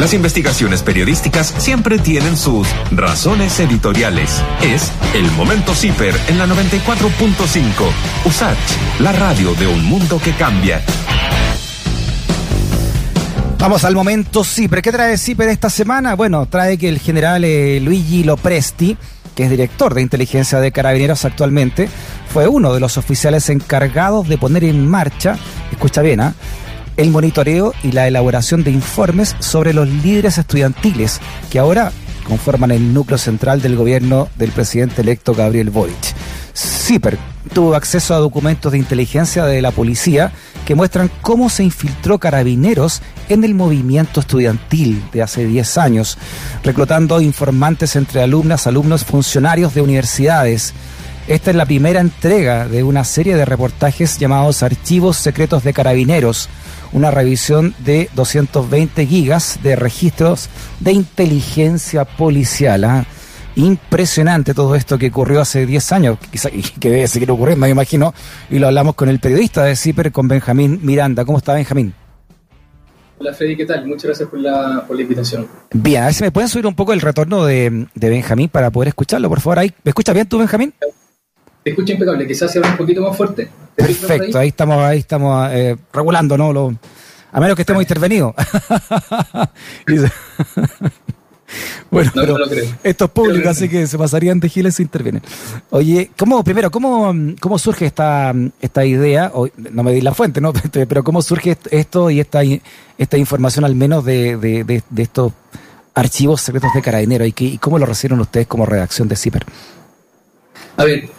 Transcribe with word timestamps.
Las 0.00 0.14
investigaciones 0.14 0.82
periodísticas 0.82 1.54
siempre 1.58 1.98
tienen 1.98 2.34
sus 2.34 2.66
razones 2.90 3.60
editoriales. 3.60 4.42
Es 4.62 4.90
el 5.14 5.30
momento 5.32 5.74
CIPER 5.74 6.14
en 6.28 6.38
la 6.38 6.46
94.5. 6.46 8.24
USACH, 8.24 9.00
la 9.00 9.12
radio 9.12 9.52
de 9.56 9.66
un 9.66 9.84
mundo 9.84 10.18
que 10.18 10.32
cambia. 10.32 10.80
Vamos 13.58 13.84
al 13.84 13.94
momento 13.94 14.42
CIPER. 14.42 14.80
¿Qué 14.80 14.90
trae 14.90 15.18
CIPER 15.18 15.50
esta 15.50 15.68
semana? 15.68 16.14
Bueno, 16.14 16.46
trae 16.46 16.78
que 16.78 16.88
el 16.88 16.98
general 16.98 17.44
eh, 17.44 17.78
Luigi 17.82 18.24
Lopresti, 18.24 18.96
que 19.36 19.44
es 19.44 19.50
director 19.50 19.92
de 19.92 20.00
inteligencia 20.00 20.60
de 20.60 20.72
carabineros 20.72 21.26
actualmente, 21.26 21.90
fue 22.32 22.48
uno 22.48 22.72
de 22.72 22.80
los 22.80 22.96
oficiales 22.96 23.50
encargados 23.50 24.26
de 24.28 24.38
poner 24.38 24.64
en 24.64 24.88
marcha, 24.88 25.36
escucha 25.70 26.00
bien, 26.00 26.20
¿ah? 26.20 26.34
El 27.00 27.10
monitoreo 27.10 27.72
y 27.82 27.92
la 27.92 28.06
elaboración 28.06 28.62
de 28.62 28.70
informes 28.70 29.34
sobre 29.38 29.72
los 29.72 29.88
líderes 29.88 30.36
estudiantiles 30.36 31.18
que 31.50 31.58
ahora 31.58 31.92
conforman 32.24 32.72
el 32.72 32.92
núcleo 32.92 33.16
central 33.16 33.62
del 33.62 33.74
gobierno 33.74 34.28
del 34.36 34.50
presidente 34.50 35.00
electo 35.00 35.34
Gabriel 35.34 35.70
Boric. 35.70 35.96
CIPER 36.54 37.16
tuvo 37.54 37.74
acceso 37.74 38.14
a 38.14 38.18
documentos 38.18 38.72
de 38.72 38.78
inteligencia 38.78 39.46
de 39.46 39.62
la 39.62 39.70
policía 39.70 40.30
que 40.66 40.74
muestran 40.74 41.10
cómo 41.22 41.48
se 41.48 41.64
infiltró 41.64 42.18
carabineros 42.18 43.00
en 43.30 43.44
el 43.44 43.54
movimiento 43.54 44.20
estudiantil 44.20 45.02
de 45.10 45.22
hace 45.22 45.46
10 45.46 45.78
años, 45.78 46.18
reclutando 46.62 47.22
informantes 47.22 47.96
entre 47.96 48.22
alumnas, 48.22 48.66
alumnos, 48.66 49.06
funcionarios 49.06 49.72
de 49.74 49.80
universidades. 49.80 50.74
Esta 51.30 51.50
es 51.50 51.56
la 51.56 51.64
primera 51.64 52.00
entrega 52.00 52.66
de 52.66 52.82
una 52.82 53.04
serie 53.04 53.36
de 53.36 53.44
reportajes 53.44 54.18
llamados 54.18 54.64
Archivos 54.64 55.16
Secretos 55.16 55.62
de 55.62 55.72
Carabineros, 55.72 56.48
una 56.92 57.12
revisión 57.12 57.72
de 57.78 58.10
220 58.16 59.06
gigas 59.06 59.60
de 59.62 59.76
registros 59.76 60.48
de 60.80 60.90
inteligencia 60.90 62.04
policial. 62.04 62.82
¿ah? 62.82 63.04
Impresionante 63.54 64.54
todo 64.54 64.74
esto 64.74 64.98
que 64.98 65.06
ocurrió 65.06 65.40
hace 65.40 65.66
10 65.66 65.92
años, 65.92 66.18
quizá, 66.32 66.48
y 66.52 66.62
que 66.62 66.90
debe 66.90 67.06
seguir 67.06 67.30
ocurriendo, 67.30 67.64
me 67.64 67.70
imagino, 67.70 68.12
y 68.50 68.58
lo 68.58 68.66
hablamos 68.66 68.96
con 68.96 69.08
el 69.08 69.20
periodista 69.20 69.62
de 69.62 69.76
CIPER, 69.76 70.10
con 70.10 70.26
Benjamín 70.26 70.80
Miranda. 70.82 71.24
¿Cómo 71.24 71.38
está 71.38 71.54
Benjamín? 71.54 71.94
Hola 73.20 73.32
Freddy, 73.34 73.56
¿qué 73.56 73.66
tal? 73.66 73.86
Muchas 73.86 74.06
gracias 74.06 74.28
por 74.28 74.40
la, 74.40 74.84
por 74.84 74.96
la 74.96 75.02
invitación. 75.02 75.46
Bien, 75.72 76.02
a 76.02 76.06
ver 76.06 76.14
si 76.14 76.24
me 76.24 76.32
pueden 76.32 76.48
subir 76.48 76.66
un 76.66 76.74
poco 76.74 76.92
el 76.92 77.00
retorno 77.00 77.44
de, 77.44 77.86
de 77.94 78.10
Benjamín 78.10 78.48
para 78.48 78.72
poder 78.72 78.88
escucharlo, 78.88 79.28
por 79.28 79.40
favor. 79.40 79.60
Ahí, 79.60 79.72
¿Me 79.84 79.90
escucha 79.90 80.12
bien 80.12 80.26
tú, 80.26 80.36
Benjamín? 80.36 80.74
Te 81.62 81.70
escucho 81.70 81.92
impecable, 81.92 82.26
quizás 82.26 82.50
sea 82.50 82.62
un 82.62 82.76
poquito 82.76 83.02
más 83.02 83.16
fuerte. 83.16 83.50
Perfecto, 83.74 84.38
ahí? 84.38 84.48
estamos, 84.48 84.82
ahí 84.82 84.98
estamos 84.98 85.50
eh, 85.52 85.76
regulando, 85.92 86.38
¿no? 86.38 86.52
Lo, 86.52 86.74
a 87.32 87.40
menos 87.40 87.54
que 87.54 87.62
estemos 87.62 87.82
intervenidos. 87.82 88.34
bueno, 91.90 92.10
pero 92.14 92.36
esto 92.82 93.04
es 93.04 93.10
público, 93.10 93.48
así 93.48 93.68
que 93.68 93.86
se 93.86 93.98
pasarían 93.98 94.40
de 94.40 94.48
giles 94.48 94.74
si 94.76 94.82
intervienen. 94.82 95.22
Oye, 95.70 96.10
¿cómo, 96.16 96.42
primero, 96.42 96.70
cómo, 96.70 97.14
cómo 97.40 97.58
surge 97.58 97.86
esta, 97.86 98.34
esta 98.60 98.84
idea? 98.84 99.30
no 99.56 99.82
me 99.82 99.92
di 99.92 100.00
la 100.00 100.14
fuente, 100.14 100.40
¿no? 100.40 100.52
Pero 100.72 101.04
¿cómo 101.04 101.22
surge 101.22 101.56
esto 101.70 102.10
y 102.10 102.20
esta, 102.20 102.40
esta 102.98 103.16
información 103.16 103.64
al 103.64 103.74
menos 103.74 104.04
de, 104.04 104.36
de, 104.36 104.64
de, 104.64 105.02
estos 105.02 105.32
archivos 105.94 106.40
secretos 106.40 106.70
de 106.74 106.82
Carabinero 106.82 107.26
y, 107.26 107.34
y 107.36 107.58
cómo 107.58 107.78
lo 107.78 107.86
recibieron 107.86 108.20
ustedes 108.20 108.46
como 108.46 108.66
redacción 108.66 109.08
de 109.08 109.16
CIPER? 109.16 109.44
A 110.76 110.84
ver, 110.84 111.10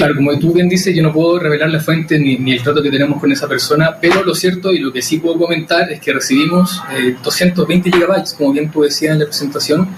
Claro, 0.00 0.14
como 0.16 0.38
tú 0.38 0.54
bien 0.54 0.66
dices, 0.66 0.96
yo 0.96 1.02
no 1.02 1.12
puedo 1.12 1.38
revelar 1.38 1.68
la 1.68 1.78
fuente 1.78 2.18
ni, 2.18 2.52
el 2.52 2.62
trato 2.62 2.82
que 2.82 2.90
tenemos 2.90 3.20
con 3.20 3.30
esa 3.32 3.46
persona, 3.46 3.98
pero 4.00 4.24
lo 4.24 4.34
cierto 4.34 4.72
y 4.72 4.78
lo 4.78 4.90
que 4.90 5.02
sí 5.02 5.18
puedo 5.18 5.36
comentar 5.36 5.92
es 5.92 6.00
que 6.00 6.14
recibimos 6.14 6.82
220 7.22 7.86
eh, 7.86 7.92
gigabytes, 7.92 8.32
como 8.32 8.50
bien 8.50 8.70
tú 8.70 8.80
decías 8.80 9.12
en 9.12 9.18
la 9.18 9.26
presentación, 9.26 9.88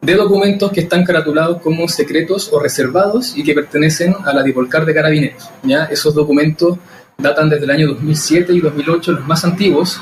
de 0.00 0.14
documentos 0.16 0.72
que 0.72 0.80
están 0.80 1.04
caratulados 1.04 1.62
como 1.62 1.86
secretos 1.86 2.52
o 2.52 2.58
reservados 2.58 3.36
y 3.36 3.44
que 3.44 3.54
pertenecen 3.54 4.16
a 4.24 4.32
la 4.32 4.42
Dipolcar 4.42 4.84
de 4.84 4.92
Carabineros. 4.92 5.48
¿ya? 5.62 5.84
Esos 5.84 6.16
documentos 6.16 6.76
datan 7.16 7.48
desde 7.48 7.64
el 7.64 7.70
año 7.70 7.86
2007 7.90 8.52
y 8.54 8.58
2008, 8.58 9.12
los 9.12 9.24
más 9.24 9.44
antiguos, 9.44 10.00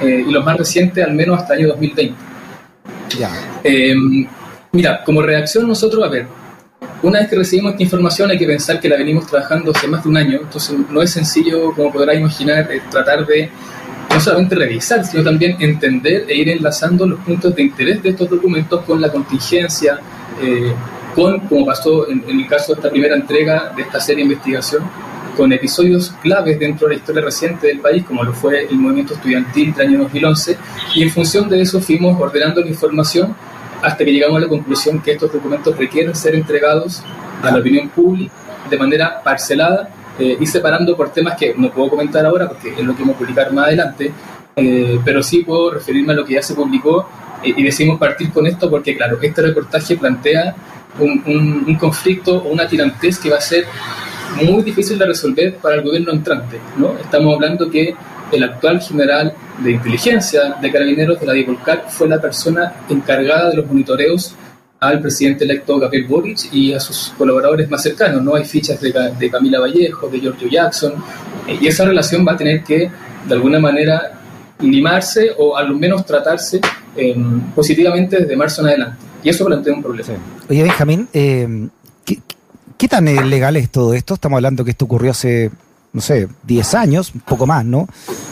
eh, 0.00 0.24
y 0.26 0.32
los 0.32 0.42
más 0.42 0.56
recientes 0.56 1.04
al 1.04 1.12
menos 1.12 1.42
hasta 1.42 1.52
el 1.52 1.60
año 1.60 1.68
2020. 1.72 2.14
Ya. 3.18 3.60
Eh, 3.62 3.94
mira, 4.72 5.04
como 5.04 5.20
reacción 5.20 5.68
nosotros, 5.68 6.02
a 6.02 6.08
ver, 6.08 6.26
una 7.04 7.20
vez 7.20 7.28
que 7.28 7.36
recibimos 7.36 7.72
esta 7.72 7.82
información 7.82 8.30
hay 8.30 8.38
que 8.38 8.46
pensar 8.46 8.80
que 8.80 8.88
la 8.88 8.96
venimos 8.96 9.26
trabajando 9.26 9.72
hace 9.72 9.86
más 9.86 10.02
de 10.02 10.08
un 10.08 10.16
año, 10.16 10.38
entonces 10.42 10.74
no 10.90 11.02
es 11.02 11.10
sencillo, 11.10 11.72
como 11.74 11.92
podrá 11.92 12.14
imaginar, 12.14 12.70
eh, 12.72 12.80
tratar 12.90 13.26
de 13.26 13.50
no 14.10 14.20
solamente 14.20 14.54
revisar, 14.54 15.04
sino 15.04 15.22
también 15.22 15.56
entender 15.60 16.24
e 16.28 16.34
ir 16.34 16.48
enlazando 16.48 17.06
los 17.06 17.20
puntos 17.20 17.54
de 17.54 17.62
interés 17.62 18.02
de 18.02 18.10
estos 18.10 18.30
documentos 18.30 18.82
con 18.84 19.00
la 19.02 19.12
contingencia, 19.12 19.98
eh, 20.42 20.72
con, 21.14 21.40
como 21.40 21.66
pasó 21.66 22.08
en, 22.08 22.24
el 22.26 22.46
caso 22.46 22.72
de 22.72 22.80
esta 22.80 22.90
primera 22.90 23.16
entrega 23.16 23.72
de 23.76 23.82
esta 23.82 24.00
serie 24.00 24.24
de 24.24 24.32
investigación, 24.32 24.82
con 25.36 25.52
episodios 25.52 26.14
claves 26.22 26.58
dentro 26.58 26.88
de 26.88 26.94
la 26.94 27.00
historia 27.00 27.22
reciente 27.22 27.66
del 27.66 27.80
país, 27.80 28.04
como 28.04 28.22
lo 28.24 28.32
fue 28.32 28.64
el 28.64 28.76
movimiento 28.76 29.14
estudiantil 29.14 29.74
del 29.74 29.88
año 29.88 29.98
2011, 30.04 30.56
y 30.94 31.02
en 31.02 31.10
función 31.10 31.50
de 31.50 31.60
eso 31.60 31.80
fuimos 31.80 32.18
ordenando 32.18 32.62
la 32.62 32.68
información 32.68 33.34
hasta 33.84 34.04
que 34.04 34.12
llegamos 34.12 34.38
a 34.38 34.40
la 34.40 34.48
conclusión 34.48 35.00
que 35.00 35.12
estos 35.12 35.32
documentos 35.32 35.76
requieren 35.76 36.14
ser 36.14 36.34
entregados 36.34 37.02
a 37.42 37.50
la 37.50 37.58
opinión 37.58 37.88
pública 37.90 38.32
de 38.70 38.78
manera 38.78 39.22
parcelada 39.22 39.90
eh, 40.18 40.36
y 40.40 40.46
separando 40.46 40.96
por 40.96 41.10
temas 41.10 41.36
que 41.36 41.54
no 41.56 41.70
puedo 41.70 41.90
comentar 41.90 42.24
ahora 42.24 42.48
porque 42.48 42.70
es 42.70 42.84
lo 42.84 42.94
que 42.94 43.02
vamos 43.02 43.16
a 43.16 43.18
publicar 43.18 43.52
más 43.52 43.66
adelante, 43.66 44.10
eh, 44.56 44.98
pero 45.04 45.22
sí 45.22 45.42
puedo 45.44 45.72
referirme 45.72 46.12
a 46.12 46.16
lo 46.16 46.24
que 46.24 46.34
ya 46.34 46.42
se 46.42 46.54
publicó 46.54 47.06
eh, 47.42 47.52
y 47.56 47.62
decidimos 47.62 47.98
partir 47.98 48.32
con 48.32 48.46
esto 48.46 48.70
porque, 48.70 48.96
claro, 48.96 49.18
este 49.20 49.42
reportaje 49.42 49.96
plantea 49.96 50.54
un, 50.98 51.64
un, 51.66 51.74
conflicto 51.74 52.36
o 52.36 52.48
una 52.50 52.68
tirantez 52.68 53.18
que 53.18 53.28
va 53.28 53.38
a 53.38 53.40
ser 53.40 53.66
muy 54.40 54.62
difícil 54.62 54.96
de 54.98 55.06
resolver 55.06 55.56
para 55.56 55.74
el 55.74 55.82
gobierno 55.82 56.12
entrante. 56.12 56.58
¿no? 56.78 56.94
Estamos 56.98 57.34
hablando 57.34 57.68
que 57.68 57.94
el 58.32 58.42
actual 58.42 58.80
general 58.80 59.34
de 59.58 59.72
inteligencia 59.72 60.56
de 60.60 60.72
carabineros 60.72 61.20
de 61.20 61.26
la 61.26 61.32
Dipolcar 61.32 61.86
fue 61.88 62.08
la 62.08 62.20
persona 62.20 62.72
encargada 62.88 63.50
de 63.50 63.56
los 63.56 63.66
monitoreos 63.66 64.34
al 64.80 65.00
presidente 65.00 65.44
electo 65.44 65.78
Gabriel 65.78 66.06
Boric 66.06 66.52
y 66.52 66.72
a 66.72 66.80
sus 66.80 67.12
colaboradores 67.16 67.70
más 67.70 67.82
cercanos. 67.82 68.22
No 68.22 68.34
hay 68.34 68.44
fichas 68.44 68.80
de, 68.80 69.30
Camila 69.30 69.60
Vallejo, 69.60 70.08
de 70.08 70.20
Giorgio 70.20 70.48
Jackson, 70.48 70.92
eh, 71.46 71.58
y 71.60 71.66
esa 71.66 71.84
relación 71.84 72.26
va 72.26 72.32
a 72.32 72.36
tener 72.36 72.62
que, 72.62 72.90
de 73.26 73.34
alguna 73.34 73.58
manera, 73.58 74.20
limarse 74.60 75.30
o 75.38 75.56
al 75.56 75.74
menos 75.74 76.04
tratarse 76.04 76.60
em, 76.96 77.40
positivamente 77.52 78.18
desde 78.18 78.36
marzo 78.36 78.62
en 78.62 78.68
adelante. 78.68 78.98
Y 79.22 79.30
eso 79.30 79.44
plantea 79.46 79.72
un 79.72 79.82
problema. 79.82 80.08
Oye, 80.50 80.62
Benjamín, 80.62 81.08
¿qué, 81.12 82.20
¿qué, 82.76 82.88
tan 82.88 83.06
legal 83.30 83.56
es 83.56 83.70
todo 83.70 83.94
esto? 83.94 84.14
Estamos 84.14 84.36
hablando 84.36 84.64
que 84.64 84.72
esto 84.72 84.84
ocurrió 84.84 85.12
hace 85.12 85.50
no 85.94 86.00
sé, 86.00 86.28
10 86.42 86.74
años, 86.74 87.12
un 87.14 87.20
poco 87.20 87.46
más, 87.46 87.64
¿no? 87.64 87.88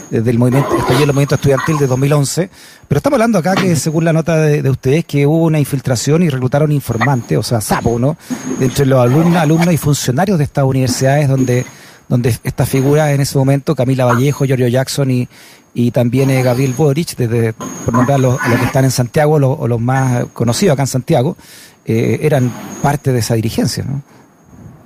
Desde 0.09 0.29
el 0.29 0.37
movimiento, 0.37 0.69
el 0.75 1.07
movimiento 1.07 1.35
estudiantil 1.35 1.77
de 1.77 1.87
2011. 1.87 2.49
Pero 2.89 2.97
estamos 2.97 3.15
hablando 3.15 3.39
acá 3.39 3.55
que, 3.55 3.73
según 3.77 4.03
la 4.03 4.11
nota 4.11 4.35
de, 4.35 4.69
ustedes, 4.69 5.05
que 5.05 5.25
hubo 5.25 5.45
una 5.45 5.59
infiltración 5.59 6.23
y 6.23 6.29
reclutaron 6.29 6.73
informantes, 6.73 7.37
o 7.37 7.41
sea, 7.41 7.61
sapo, 7.61 7.97
¿no? 7.97 8.17
Entre 8.59 8.85
los 8.85 8.99
alumnos, 8.99 9.37
alumnos 9.37 9.73
y 9.73 9.77
funcionarios 9.77 10.37
de 10.37 10.43
estas 10.43 10.65
universidades 10.65 11.29
donde, 11.29 11.65
donde 12.09 12.37
estas 12.43 12.67
figuras 12.67 13.11
en 13.11 13.21
ese 13.21 13.37
momento, 13.37 13.75
Camila 13.75 14.03
Vallejo, 14.05 14.43
Giorgio 14.43 14.67
Jackson 14.67 15.09
y, 15.09 15.29
y 15.73 15.91
también 15.91 16.31
eh, 16.31 16.43
Gabriel 16.43 16.73
Boric, 16.77 17.15
desde, 17.15 17.53
por 17.53 17.93
nombrar 17.93 18.19
a 18.19 18.21
los, 18.21 18.41
que 18.41 18.65
están 18.65 18.83
en 18.83 18.91
Santiago 18.91 19.35
o 19.35 19.67
los 19.69 19.79
más 19.79 20.25
conocidos 20.33 20.73
acá 20.73 20.83
en 20.83 20.87
Santiago, 20.87 21.37
eh, 21.85 22.19
eran 22.23 22.51
parte 22.81 23.13
de 23.13 23.19
esa 23.19 23.35
dirigencia, 23.35 23.85
¿no? 23.85 24.01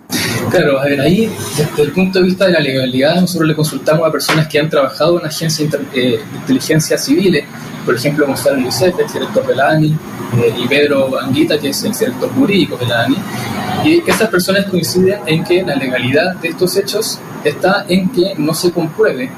Claro, 0.50 0.80
a 0.80 0.86
ver, 0.86 1.02
ahí, 1.02 1.30
desde 1.58 1.82
el 1.82 1.92
punto 1.92 2.20
de 2.20 2.26
vista 2.26 2.46
de 2.46 2.54
la 2.54 2.60
legalidad, 2.60 3.20
nosotros 3.20 3.50
le 3.50 3.56
consultamos 3.56 4.08
a 4.08 4.12
personas 4.12 4.48
que 4.48 4.60
han 4.60 4.70
trabajado 4.70 5.20
en 5.20 5.26
agencias 5.26 5.74
eh, 5.94 6.20
de 6.32 6.38
inteligencia 6.40 6.98
civiles, 6.98 7.46
por 7.86 7.96
ejemplo, 7.96 8.26
Gonzalo 8.28 8.58
Lucete, 8.58 9.04
el 9.04 9.12
director 9.12 9.46
de 9.46 9.56
la 9.56 9.70
ANI, 9.72 9.88
eh, 10.38 10.54
y 10.58 10.68
Pedro 10.68 11.20
Anguita, 11.20 11.60
que 11.60 11.70
es 11.70 11.84
el 11.84 11.92
director 11.92 12.30
jurídico 12.34 12.78
de 12.78 12.86
la 12.86 13.04
ANI, 13.04 13.18
y 13.86 14.10
estas 14.10 14.30
personas 14.30 14.66
coinciden 14.66 15.20
en 15.26 15.44
que 15.44 15.64
la 15.64 15.76
legalidad 15.76 16.36
de 16.36 16.50
estos 16.50 16.76
hechos 16.78 17.20
está 17.44 17.86
en 17.88 18.10
que 18.10 18.34
no 18.38 18.54
se 18.54 18.72
compruebe 18.72 19.30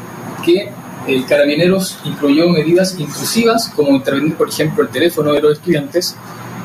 que 0.43 0.69
el 1.07 1.25
Carabineros 1.25 1.97
incluyó 2.05 2.49
medidas 2.49 2.99
intrusivas, 2.99 3.69
como 3.75 3.95
intervenir, 3.95 4.35
por 4.35 4.49
ejemplo, 4.49 4.83
el 4.83 4.89
teléfono 4.89 5.33
de 5.33 5.41
los 5.41 5.53
estudiantes, 5.53 6.15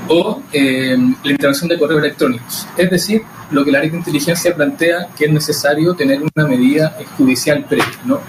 o 0.09 0.43
eh, 0.53 0.97
la 1.23 1.31
intervención 1.31 1.69
de 1.69 1.79
correos 1.79 2.03
electrónicos. 2.03 2.67
Es 2.77 2.91
decir, 2.91 3.23
lo 3.55 3.65
que 3.65 3.71
la 3.71 3.81
ley 3.81 3.91
de 3.91 3.99
inteligencia 3.99 4.55
plantea 4.55 5.09
que 5.17 5.27
es 5.27 5.33
necesario 5.33 5.95
tener 5.95 6.21
una 6.21 6.47
medida 6.47 6.97
judicial 7.17 7.65
previa. 7.69 7.87
¿no? 8.05 8.21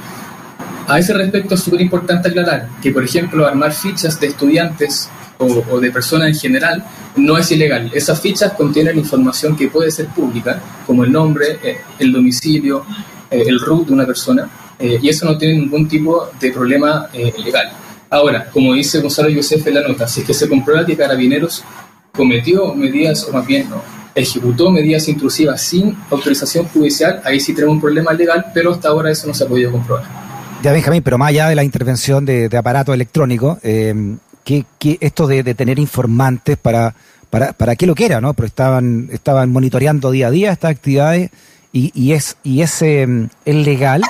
A 0.88 1.00
ese 1.00 1.14
respecto 1.14 1.56
es 1.56 1.62
súper 1.62 1.82
importante 1.82 2.30
aclarar 2.30 2.70
que, 2.82 2.92
por 2.92 3.04
ejemplo, 3.04 3.46
armar 3.46 3.74
fichas 3.74 4.20
de 4.20 4.28
estudiantes 4.28 5.10
o, 5.38 5.80
de 5.80 5.92
personas 5.92 6.30
en 6.30 6.36
general 6.36 6.86
no 7.18 7.38
es 7.38 7.52
ilegal. 7.52 7.92
Esas 7.94 8.22
fichas 8.22 8.54
contienen 8.54 8.98
información 8.98 9.56
que 9.58 9.68
puede 9.68 9.92
ser 9.92 10.08
pública, 10.08 10.62
como 10.86 11.04
el 11.04 11.12
nombre, 11.12 11.60
eh, 11.64 11.82
el 12.00 12.14
domicilio, 12.14 12.86
eh, 13.30 13.44
el 13.48 13.60
root 13.60 13.88
de 13.88 13.94
una 13.94 14.06
persona, 14.06 14.48
y 14.78 15.08
eso 15.08 15.26
no 15.26 15.38
tiene 15.38 15.58
ningún 15.58 15.88
tipo 15.88 16.30
de 16.38 16.52
problema 16.52 17.08
legal. 17.14 17.72
Ahora, 18.10 18.46
como 18.52 18.74
dice 18.74 19.00
Gonzalo 19.00 19.30
Yosef 19.30 19.66
en 19.68 19.76
la 19.76 19.88
nota, 19.88 20.06
si 20.06 20.20
es 20.20 20.28
que 20.28 20.34
se 20.34 20.50
comprueba 20.50 20.86
que 20.86 20.98
Carabineros 20.98 21.64
cometió 22.12 22.76
medidas, 22.76 23.24
o 23.24 23.32
más 23.32 23.48
bien 23.48 23.70
no, 23.70 23.82
ejecutó 24.16 24.72
medidas 24.72 25.08
intrusivas 25.10 25.62
sin 25.62 25.96
autorización 26.10 26.66
judicial, 26.70 27.22
ahí 27.26 27.40
sí 27.40 27.54
tenemos 27.54 27.76
un 27.76 27.82
problema 27.82 28.14
legal, 28.14 28.46
pero 28.54 28.72
hasta 28.72 28.88
ahora 28.88 29.12
eso 29.12 29.28
no 29.28 29.34
se 29.34 29.44
ha 29.44 29.48
podido 29.48 29.72
comprobar. 29.72 30.06
Ya, 30.64 30.72
Benjamín, 30.72 31.04
pero 31.04 31.18
más 31.18 31.30
allá 31.30 31.50
de 31.50 31.56
la 31.56 31.64
intervención 31.64 32.26
de, 32.26 32.50
aparato 32.58 32.94
electrónico, 32.94 33.60
eh, 33.62 34.16
¿qué, 34.44 34.66
esto 35.02 35.28
de, 35.28 35.44
tener 35.54 35.78
informantes 35.78 36.58
para, 36.58 36.96
para, 37.30 37.54
para 37.54 37.76
qué 37.76 37.86
lo 37.86 37.94
que 37.94 38.06
era, 38.06 38.22
¿no? 38.22 38.34
Pero 38.34 38.48
estaban, 38.48 39.10
estaban 39.12 39.52
monitoreando 39.52 40.10
día 40.12 40.28
a 40.28 40.32
día 40.32 40.52
estas 40.52 40.72
actividades 40.72 41.30
y, 41.72 42.14
es, 42.14 42.38
y 42.42 42.62
es, 42.62 42.82
em, 42.82 43.28
es 43.44 43.56
legal 43.56 44.02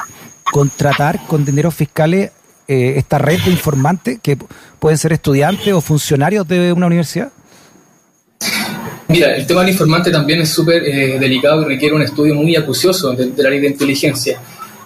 contratar 0.52 1.26
con 1.26 1.44
dinero 1.44 1.72
fiscales 1.72 2.32
eh, 2.68 2.94
esta 2.98 3.18
red 3.18 3.42
de 3.44 3.52
informantes 3.52 4.20
que 4.22 4.38
pueden 4.80 4.98
ser 4.98 5.14
estudiantes 5.14 5.74
o 5.74 5.82
funcionarios 5.82 6.48
de 6.48 6.72
una 6.74 6.86
universidad? 6.86 7.32
Mira, 9.08 9.36
el 9.36 9.46
tema 9.46 9.62
del 9.62 9.70
informante 9.70 10.12
también 10.12 10.42
es 10.42 10.50
súper 10.50 10.84
eh, 10.84 11.20
delicado 11.20 11.62
y 11.62 11.66
requiere 11.66 11.96
un 11.96 12.02
estudio 12.02 12.34
muy 12.34 12.56
acucioso 12.56 13.14
de, 13.14 13.32
la 13.44 13.50
ley 13.50 13.60
de 13.60 13.68
inteligencia. 13.68 14.42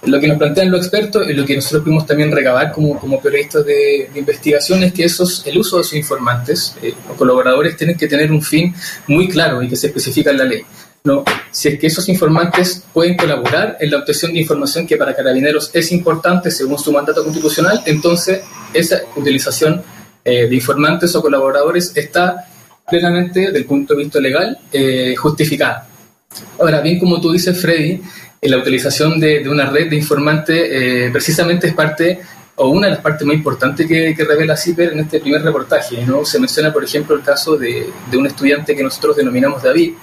Lo 0.06 0.19
que 0.19 0.27
nos 0.27 0.38
plantean 0.38 0.71
los 0.71 0.81
expertos 0.81 1.30
y 1.30 1.33
lo 1.33 1.45
que 1.45 1.56
nosotros 1.56 1.83
pudimos 1.83 2.06
también 2.06 2.31
recabar 2.31 2.71
como, 2.71 3.00
como 3.00 3.21
periodistas 3.21 3.66
de, 3.66 4.10
investigación 4.16 4.83
es 4.83 4.94
que 4.94 5.06
esos, 5.06 5.45
el 5.45 5.57
uso 5.57 5.77
de 5.77 5.83
esos 5.83 5.94
informantes 5.94 6.75
eh, 6.81 6.94
o 7.10 7.16
colaboradores 7.16 7.77
tienen 7.77 7.98
que 7.98 8.07
tener 8.07 8.31
un 8.31 8.42
fin 8.42 8.74
muy 9.07 9.27
claro 9.30 9.62
y 9.63 9.69
que 9.69 9.75
se 9.75 9.88
especifica 9.88 10.31
en 10.31 10.38
la 10.38 10.45
ley. 10.45 10.63
No, 11.04 11.24
si 11.50 11.69
es 11.69 11.80
que 11.80 11.88
esos 11.88 12.10
informantes 12.10 12.83
pueden 12.94 13.16
colaborar 13.16 13.77
en 13.80 13.89
la 13.89 14.00
obtención 14.00 14.33
de 14.33 14.39
información 14.42 14.86
que 14.86 14.98
para 14.98 15.16
carabineros 15.16 15.71
es 15.74 15.94
importante 15.94 16.51
según 16.51 16.77
su 16.77 16.92
mandato 16.92 17.24
constitucional, 17.24 17.81
entonces 17.86 18.42
esa 18.74 19.01
utilización 19.16 19.81
eh, 20.25 20.48
de 20.48 20.56
informantes 20.56 21.16
o 21.16 21.21
colaboradores 21.21 21.94
está 21.95 22.49
plenamente, 22.89 23.41
desde 23.41 23.59
el 23.59 23.65
punto 23.65 23.95
de 23.95 24.03
vista 24.03 24.19
legal, 24.19 24.57
eh, 24.71 25.15
justificada. 25.15 25.88
Ahora, 26.59 26.81
bien 26.81 27.00
como 27.00 27.19
tú 27.19 27.31
dices, 27.31 27.59
Freddy, 27.59 28.01
la 28.41 28.57
utilización 28.57 29.19
de, 29.19 29.47
una 29.50 29.69
red 29.69 29.89
de 29.89 29.95
informantes 29.95 30.57
eh, 30.69 31.09
precisamente 31.12 31.68
es 31.68 31.74
parte 31.74 32.19
o 32.56 32.69
una 32.69 32.88
de 32.88 32.94
las 32.94 33.01
partes 33.01 33.25
más 33.25 33.36
importantes 33.36 33.88
que, 33.88 34.15
revela 34.18 34.56
CIPER 34.56 34.94
en 34.94 35.00
este 35.00 35.19
primer 35.19 35.41
reportaje. 35.41 36.06
¿no? 36.06 36.25
Se 36.25 36.39
menciona, 36.39 36.74
por 36.74 36.83
ejemplo, 36.83 37.15
el 37.15 37.21
caso 37.21 37.56
de, 37.57 37.88
de 38.12 38.18
un 38.18 38.27
estudiante 38.27 38.75
que 38.75 38.83
nosotros 38.83 39.15
denominamos 39.15 39.63
David, 39.63 39.94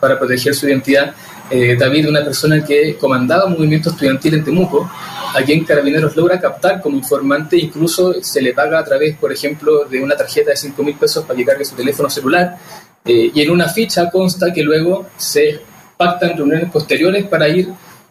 para 0.00 0.18
proteger 0.18 0.54
su 0.54 0.66
identidad. 0.66 1.14
Eh, 1.50 1.76
David, 1.78 2.08
una 2.08 2.24
persona 2.24 2.64
que 2.64 2.96
comandaba 2.96 3.44
un 3.44 3.52
movimiento 3.52 3.90
estudiantil 3.90 4.34
en 4.34 4.44
Temuco, 4.44 4.90
a 5.34 5.42
quien 5.42 5.64
Carabineros 5.64 6.16
logra 6.16 6.40
captar 6.40 6.80
como 6.80 6.96
informante, 6.96 7.56
incluso 7.56 8.14
se 8.22 8.42
le 8.42 8.52
paga 8.52 8.78
a 8.78 8.84
través, 8.84 9.16
por 9.16 9.32
ejemplo, 9.32 9.84
de 9.84 10.02
una 10.02 10.16
tarjeta 10.16 10.50
de 10.50 10.56
5 10.56 10.82
mil 10.82 10.96
pesos 10.96 11.24
para 11.24 11.36
que 11.36 11.44
cargue 11.44 11.64
su 11.64 11.74
teléfono 11.74 12.10
celular, 12.10 12.56
eh, 13.04 13.30
y 13.32 13.40
en 13.40 13.50
una 13.50 13.68
ficha 13.68 14.10
consta 14.10 14.52
que 14.52 14.62
luego 14.62 15.06
se 15.16 15.60
pactan 15.96 16.36
reuniones 16.36 16.70
posteriores 16.70 17.26
para 17.26 17.48
ir 17.48 17.68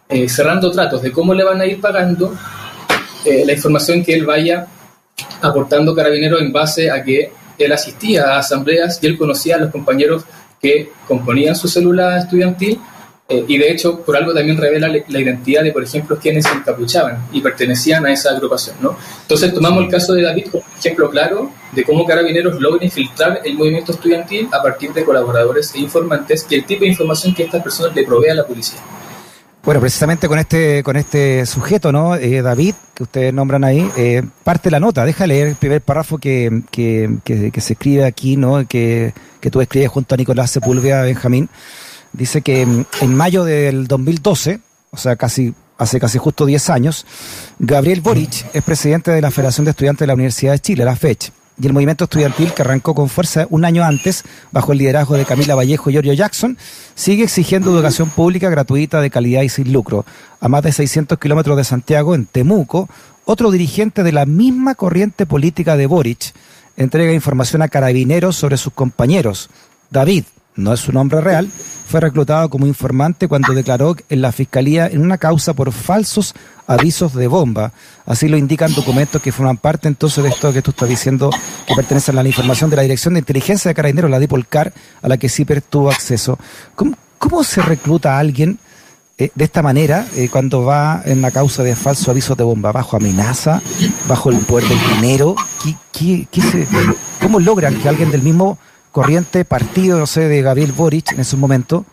eh, 0.08 0.28
cerrando 0.28 0.70
tratos 0.70 1.02
de 1.02 1.12
cómo 1.12 1.34
le 1.34 1.44
van 1.44 1.60
a 1.60 1.66
ir 1.66 1.80
pagando 1.80 2.34
eh, 3.24 3.44
la 3.44 3.52
información 3.52 4.04
que 4.04 4.14
él 4.14 4.24
vaya 4.24 4.66
aportando 5.42 5.94
Carabineros 5.94 6.40
en 6.40 6.52
base 6.52 6.90
a 6.90 7.02
que 7.04 7.32
él 7.58 7.72
asistía 7.72 8.34
a 8.34 8.38
asambleas 8.38 8.98
y 9.02 9.06
él 9.06 9.18
conocía 9.18 9.56
a 9.56 9.58
los 9.58 9.70
compañeros 9.70 10.24
que 10.60 10.90
componían 11.06 11.54
su 11.54 11.68
célula 11.68 12.18
estudiantil 12.18 12.80
eh, 13.30 13.44
y 13.46 13.58
de 13.58 13.70
hecho 13.70 14.00
por 14.00 14.16
algo 14.16 14.34
también 14.34 14.58
revela 14.58 14.88
la 14.88 15.20
identidad 15.20 15.62
de, 15.62 15.70
por 15.70 15.84
ejemplo, 15.84 16.18
quienes 16.18 16.44
se 16.44 16.52
encapuchaban 16.52 17.28
y 17.32 17.40
pertenecían 17.40 18.04
a 18.04 18.12
esa 18.12 18.30
agrupación. 18.30 18.74
¿no? 18.80 18.96
Entonces 19.22 19.54
tomamos 19.54 19.84
el 19.84 19.90
caso 19.90 20.14
de 20.14 20.22
David 20.22 20.46
como 20.50 20.64
ejemplo 20.76 21.08
claro 21.08 21.52
de 21.70 21.84
cómo 21.84 22.04
Carabineros 22.04 22.60
logra 22.60 22.84
infiltrar 22.84 23.40
el 23.44 23.54
movimiento 23.54 23.92
estudiantil 23.92 24.48
a 24.52 24.60
partir 24.60 24.92
de 24.92 25.04
colaboradores 25.04 25.72
e 25.76 25.78
informantes 25.78 26.44
y 26.50 26.56
el 26.56 26.64
tipo 26.64 26.80
de 26.80 26.88
información 26.88 27.32
que 27.32 27.44
estas 27.44 27.62
personas 27.62 27.94
le 27.94 28.02
provee 28.02 28.30
a 28.30 28.34
la 28.34 28.44
policía. 28.44 28.80
Bueno, 29.62 29.80
precisamente 29.80 30.26
con 30.26 30.38
este 30.38 30.82
con 30.82 30.96
este 30.96 31.44
sujeto, 31.44 31.92
¿no? 31.92 32.16
Eh, 32.16 32.40
David, 32.40 32.74
que 32.94 33.02
ustedes 33.02 33.32
nombran 33.32 33.62
ahí, 33.62 33.88
eh, 33.96 34.22
parte 34.42 34.70
la 34.70 34.80
nota. 34.80 35.04
Deja 35.04 35.26
leer 35.26 35.48
el 35.48 35.54
primer 35.54 35.82
párrafo 35.82 36.16
que, 36.16 36.62
que, 36.70 37.18
que, 37.22 37.60
se 37.60 37.74
escribe 37.74 38.04
aquí, 38.04 38.38
¿no? 38.38 38.66
Que, 38.66 39.12
que 39.38 39.50
tú 39.50 39.60
escribes 39.60 39.90
junto 39.90 40.14
a 40.14 40.18
Nicolás 40.18 40.50
Sepúlveda, 40.50 41.02
Benjamín. 41.02 41.50
Dice 42.12 42.42
que 42.42 42.62
en 42.62 43.14
mayo 43.14 43.44
del 43.44 43.86
2012, 43.86 44.60
o 44.90 44.96
sea, 44.96 45.16
casi 45.16 45.54
hace 45.78 45.98
casi 45.98 46.18
justo 46.18 46.44
10 46.44 46.70
años, 46.70 47.06
Gabriel 47.58 48.02
Boric 48.02 48.46
es 48.52 48.62
presidente 48.62 49.10
de 49.10 49.22
la 49.22 49.30
Federación 49.30 49.64
de 49.64 49.70
Estudiantes 49.70 50.00
de 50.00 50.06
la 50.08 50.14
Universidad 50.14 50.52
de 50.52 50.58
Chile, 50.58 50.84
la 50.84 50.94
FECH 50.94 51.32
y 51.60 51.66
el 51.66 51.72
movimiento 51.72 52.04
estudiantil 52.04 52.52
que 52.52 52.62
arrancó 52.62 52.94
con 52.94 53.08
fuerza 53.08 53.46
un 53.50 53.64
año 53.64 53.84
antes, 53.84 54.24
bajo 54.50 54.72
el 54.72 54.78
liderazgo 54.78 55.16
de 55.16 55.24
Camila 55.24 55.54
Vallejo 55.54 55.90
y 55.90 55.92
Giorgio 55.92 56.14
Jackson, 56.14 56.56
sigue 56.94 57.24
exigiendo 57.24 57.70
educación 57.70 58.08
pública 58.10 58.48
gratuita 58.48 59.00
de 59.00 59.10
calidad 59.10 59.42
y 59.42 59.48
sin 59.48 59.72
lucro. 59.72 60.06
A 60.40 60.48
más 60.48 60.62
de 60.62 60.72
600 60.72 61.18
kilómetros 61.18 61.56
de 61.56 61.64
Santiago, 61.64 62.14
en 62.14 62.26
Temuco, 62.26 62.88
otro 63.24 63.50
dirigente 63.50 64.02
de 64.02 64.12
la 64.12 64.26
misma 64.26 64.74
corriente 64.74 65.26
política 65.26 65.76
de 65.76 65.86
Boric 65.86 66.32
entrega 66.76 67.12
información 67.12 67.60
a 67.62 67.68
carabineros 67.68 68.36
sobre 68.36 68.56
sus 68.56 68.72
compañeros. 68.72 69.50
David, 69.90 70.24
no 70.56 70.72
es 70.72 70.80
su 70.80 70.92
nombre 70.92 71.20
real, 71.20 71.48
fue 71.90 72.00
reclutado 72.00 72.48
como 72.50 72.66
informante 72.66 73.26
cuando 73.26 73.52
declaró 73.52 73.96
en 74.08 74.22
la 74.22 74.30
fiscalía 74.30 74.86
en 74.86 75.02
una 75.02 75.18
causa 75.18 75.54
por 75.54 75.72
falsos 75.72 76.34
avisos 76.68 77.14
de 77.14 77.26
bomba. 77.26 77.72
Así 78.06 78.28
lo 78.28 78.36
indican 78.36 78.72
documentos 78.74 79.20
que 79.20 79.32
forman 79.32 79.56
parte 79.56 79.88
entonces 79.88 80.22
de 80.22 80.30
esto 80.30 80.52
que 80.52 80.62
tú 80.62 80.70
estás 80.70 80.88
diciendo, 80.88 81.30
que 81.66 81.74
pertenecen 81.74 82.16
a 82.16 82.22
la 82.22 82.28
información 82.28 82.70
de 82.70 82.76
la 82.76 82.82
Dirección 82.82 83.14
de 83.14 83.20
Inteligencia 83.20 83.68
de 83.68 83.74
Carabineros, 83.74 84.08
la 84.08 84.20
DIPOLCAR, 84.20 84.72
a 85.02 85.08
la 85.08 85.16
que 85.16 85.28
CIPER 85.28 85.62
tuvo 85.62 85.90
acceso. 85.90 86.38
¿Cómo, 86.76 87.42
se 87.42 87.60
recluta 87.60 88.14
a 88.14 88.18
alguien 88.20 88.60
eh, 89.18 89.30
de 89.34 89.44
esta 89.44 89.60
manera 89.60 90.06
eh, 90.14 90.28
cuando 90.30 90.62
va 90.62 91.02
en 91.04 91.20
la 91.20 91.32
causa 91.32 91.64
de 91.64 91.74
falsos 91.74 92.08
avisos 92.08 92.36
de 92.36 92.44
bomba? 92.44 92.70
¿Bajo 92.70 92.96
amenaza? 92.96 93.60
¿Bajo 94.06 94.30
el 94.30 94.38
poder 94.38 94.68
del 94.68 94.78
dinero? 94.94 95.34
¿Cómo 97.20 97.40
logran 97.40 97.74
que 97.80 97.88
alguien 97.88 98.12
del 98.12 98.22
mismo 98.22 98.58
corriente 98.92 99.44
partido, 99.44 99.98
no 99.98 100.06
sé, 100.06 100.28
de 100.28 100.42
Gabriel 100.42 100.72
Boric 100.72 101.12
en 101.12 101.20
ese 101.20 101.36
momento, 101.36 101.84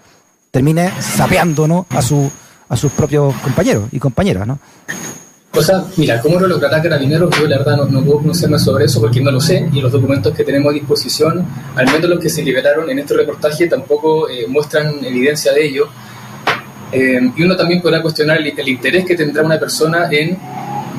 termine 0.51 0.91
sapeando 0.99 1.85
a, 1.89 2.01
su, 2.01 2.29
a 2.69 2.77
sus 2.77 2.91
propios 2.91 3.35
compañeros 3.35 3.85
y 3.91 3.99
compañeras, 3.99 4.47
¿no? 4.47 4.59
O 5.53 5.61
sea, 5.63 5.83
mira, 5.95 6.21
¿cómo 6.21 6.39
lo 6.39 6.47
logrará 6.47 6.81
Carabineros? 6.81 7.35
Yo 7.35 7.47
la 7.47 7.57
verdad 7.57 7.77
no, 7.77 7.85
no 7.85 8.03
puedo 8.03 8.19
pronunciarme 8.19 8.59
sobre 8.59 8.85
eso 8.85 9.01
porque 9.01 9.21
no 9.21 9.31
lo 9.31 9.41
sé 9.41 9.67
y 9.73 9.81
los 9.81 9.91
documentos 9.91 10.35
que 10.35 10.43
tenemos 10.43 10.69
a 10.71 10.73
disposición, 10.73 11.43
al 11.75 11.85
menos 11.87 12.09
los 12.09 12.19
que 12.19 12.29
se 12.29 12.43
liberaron 12.43 12.87
en 12.91 12.99
este 12.99 13.15
reportaje, 13.15 13.67
tampoco 13.67 14.29
eh, 14.29 14.45
muestran 14.47 15.03
evidencia 15.03 15.53
de 15.53 15.65
ello. 15.65 15.87
Eh, 16.91 17.31
y 17.35 17.43
uno 17.43 17.55
también 17.55 17.81
podrá 17.81 18.01
cuestionar 18.01 18.37
el, 18.37 18.67
interés 18.69 19.03
que 19.03 19.15
tendrá 19.15 19.43
una 19.43 19.59
persona 19.59 20.09
en 20.11 20.37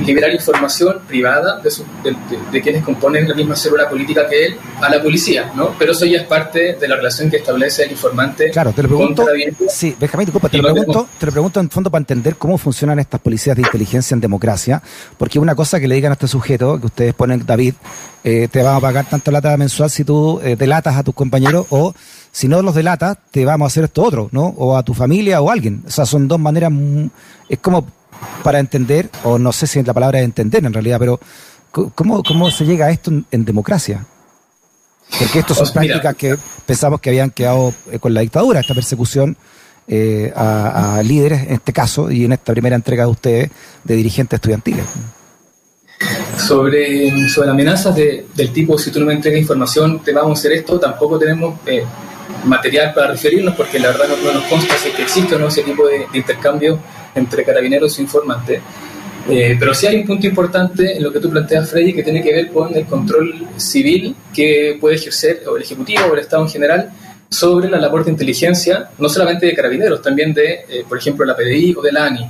liberar 0.04 0.32
información 0.32 1.00
privada 1.06 1.60
de, 1.62 2.62
quienes 2.62 2.84
componen 2.84 3.28
la 3.28 3.34
misma 3.34 3.56
célula 3.56 3.88
política 3.88 4.28
que 4.28 4.46
él 4.46 4.56
a 4.80 4.88
la 4.88 5.02
policía, 5.02 5.52
¿no? 5.54 5.74
Pero 5.78 5.92
eso 5.92 6.06
ya 6.06 6.18
es 6.18 6.26
parte 6.26 6.74
de 6.74 6.88
la 6.88 6.96
relación 6.96 7.30
que 7.30 7.38
establece 7.38 7.84
el 7.84 7.92
informante. 7.92 8.50
Claro, 8.50 8.72
te 8.72 8.82
lo 8.82 8.88
pregunto. 8.88 9.26
Sí, 9.68 9.96
Benjamín, 9.98 10.26
disculpa, 10.26 10.48
te 10.48 10.58
lo, 10.58 10.72
pregunto, 10.72 11.08
te 11.18 11.26
lo 11.26 11.32
pregunto 11.32 11.60
en 11.60 11.70
fondo 11.70 11.90
para 11.90 12.00
entender 12.00 12.36
cómo 12.36 12.58
funcionan 12.58 12.98
estas 12.98 13.20
policías 13.20 13.56
de 13.56 13.62
inteligencia 13.62 14.14
en 14.14 14.20
democracia, 14.20 14.82
porque 15.16 15.38
una 15.38 15.54
cosa 15.54 15.80
que 15.80 15.88
le 15.88 15.94
digan 15.94 16.12
a 16.12 16.14
este 16.14 16.28
sujeto, 16.28 16.78
que 16.80 16.86
ustedes 16.86 17.14
ponen, 17.14 17.44
David, 17.44 17.74
eh, 18.24 18.48
te 18.50 18.62
vamos 18.62 18.82
a 18.82 18.86
pagar 18.86 19.06
tanto 19.06 19.30
lata 19.30 19.56
mensual 19.56 19.90
si 19.90 20.04
tú 20.04 20.40
eh, 20.42 20.56
delatas 20.56 20.96
a 20.96 21.02
tus 21.02 21.14
compañeros 21.14 21.66
o 21.70 21.94
si 22.30 22.46
no 22.46 22.62
los 22.62 22.74
delatas, 22.74 23.18
te 23.30 23.44
vamos 23.44 23.66
a 23.66 23.68
hacer 23.68 23.84
esto 23.84 24.02
otro, 24.02 24.28
¿no? 24.32 24.46
O 24.58 24.76
a 24.76 24.82
tu 24.82 24.94
familia 24.94 25.40
o 25.40 25.50
a 25.50 25.52
alguien. 25.52 25.82
O 25.86 25.90
sea, 25.90 26.06
son 26.06 26.28
dos 26.28 26.38
maneras, 26.38 26.72
es 27.48 27.58
como 27.58 27.86
para 28.42 28.58
entender, 28.58 29.10
o 29.24 29.38
no 29.38 29.52
sé 29.52 29.66
si 29.66 29.78
es 29.78 29.86
la 29.86 29.94
palabra 29.94 30.18
de 30.18 30.24
entender 30.24 30.64
en 30.64 30.72
realidad, 30.72 30.98
pero 30.98 31.20
¿cómo, 31.70 32.22
cómo 32.22 32.50
se 32.50 32.64
llega 32.64 32.86
a 32.86 32.90
esto 32.90 33.10
en, 33.30 33.44
democracia? 33.44 34.04
Porque 35.18 35.40
esto 35.40 35.54
son 35.54 35.64
pues 35.64 35.72
prácticas 35.72 36.14
que 36.16 36.36
pensamos 36.66 37.00
que 37.00 37.10
habían 37.10 37.30
quedado 37.30 37.72
eh, 37.90 37.98
con 37.98 38.12
la 38.12 38.20
dictadura, 38.20 38.60
esta 38.60 38.74
persecución 38.74 39.36
eh, 39.86 40.32
a, 40.36 41.00
líderes, 41.02 41.42
en 41.46 41.54
este 41.54 41.72
caso, 41.72 42.10
y 42.10 42.24
en 42.24 42.32
esta 42.32 42.52
primera 42.52 42.76
entrega 42.76 43.04
de 43.04 43.10
ustedes, 43.10 43.50
de 43.84 43.94
dirigentes 43.96 44.36
estudiantiles. 44.36 44.84
Sobre, 46.36 47.28
sobre 47.28 47.50
amenazas 47.50 47.96
de, 47.96 48.26
del 48.34 48.52
tipo, 48.52 48.78
si 48.78 48.90
tú 48.90 49.00
no 49.00 49.06
me 49.06 49.14
entregas 49.14 49.40
información, 49.40 50.00
te 50.00 50.12
vamos 50.12 50.38
a 50.38 50.40
hacer 50.40 50.52
esto, 50.52 50.78
tampoco 50.78 51.18
tenemos 51.18 51.58
eh, 51.66 51.84
material 52.44 52.92
para 52.92 53.08
referirnos, 53.08 53.54
porque 53.56 53.78
la 53.78 53.88
verdad 53.88 54.04
no, 54.08 54.32
nos 54.32 54.44
consta 54.44 54.74
si 54.76 54.90
existe 55.02 55.34
o 55.34 55.38
no 55.38 55.48
ese 55.48 55.62
tipo 55.62 55.86
de, 55.86 56.06
de 56.12 56.18
intercambio 56.18 56.78
entre 57.18 57.44
carabineros 57.44 57.98
e 57.98 58.02
informantes. 58.02 58.60
Eh, 59.28 59.56
pero 59.60 59.74
sí 59.74 59.86
hay 59.86 59.96
un 59.96 60.06
punto 60.06 60.26
importante 60.26 60.96
en 60.96 61.02
lo 61.02 61.12
que 61.12 61.20
tú 61.20 61.28
planteas, 61.28 61.68
Freddy, 61.70 61.92
que 61.92 62.02
tiene 62.02 62.22
que 62.22 62.32
ver 62.32 62.48
con 62.48 62.74
el 62.74 62.86
control 62.86 63.46
civil 63.56 64.14
que 64.34 64.78
puede 64.80 64.96
ejercer 64.96 65.42
o 65.46 65.56
el 65.56 65.62
Ejecutivo 65.62 66.00
o 66.10 66.14
el 66.14 66.20
Estado 66.20 66.44
en 66.44 66.48
general 66.48 66.90
sobre 67.28 67.68
la 67.68 67.78
labor 67.78 68.04
de 68.04 68.10
inteligencia, 68.10 68.88
no 68.98 69.08
solamente 69.08 69.44
de 69.44 69.54
carabineros, 69.54 70.00
también 70.00 70.32
de, 70.32 70.64
eh, 70.68 70.84
por 70.88 70.96
ejemplo, 70.96 71.26
la 71.26 71.36
PDI 71.36 71.74
o 71.76 71.82
de 71.82 71.92
la 71.92 72.06
ANI. 72.06 72.26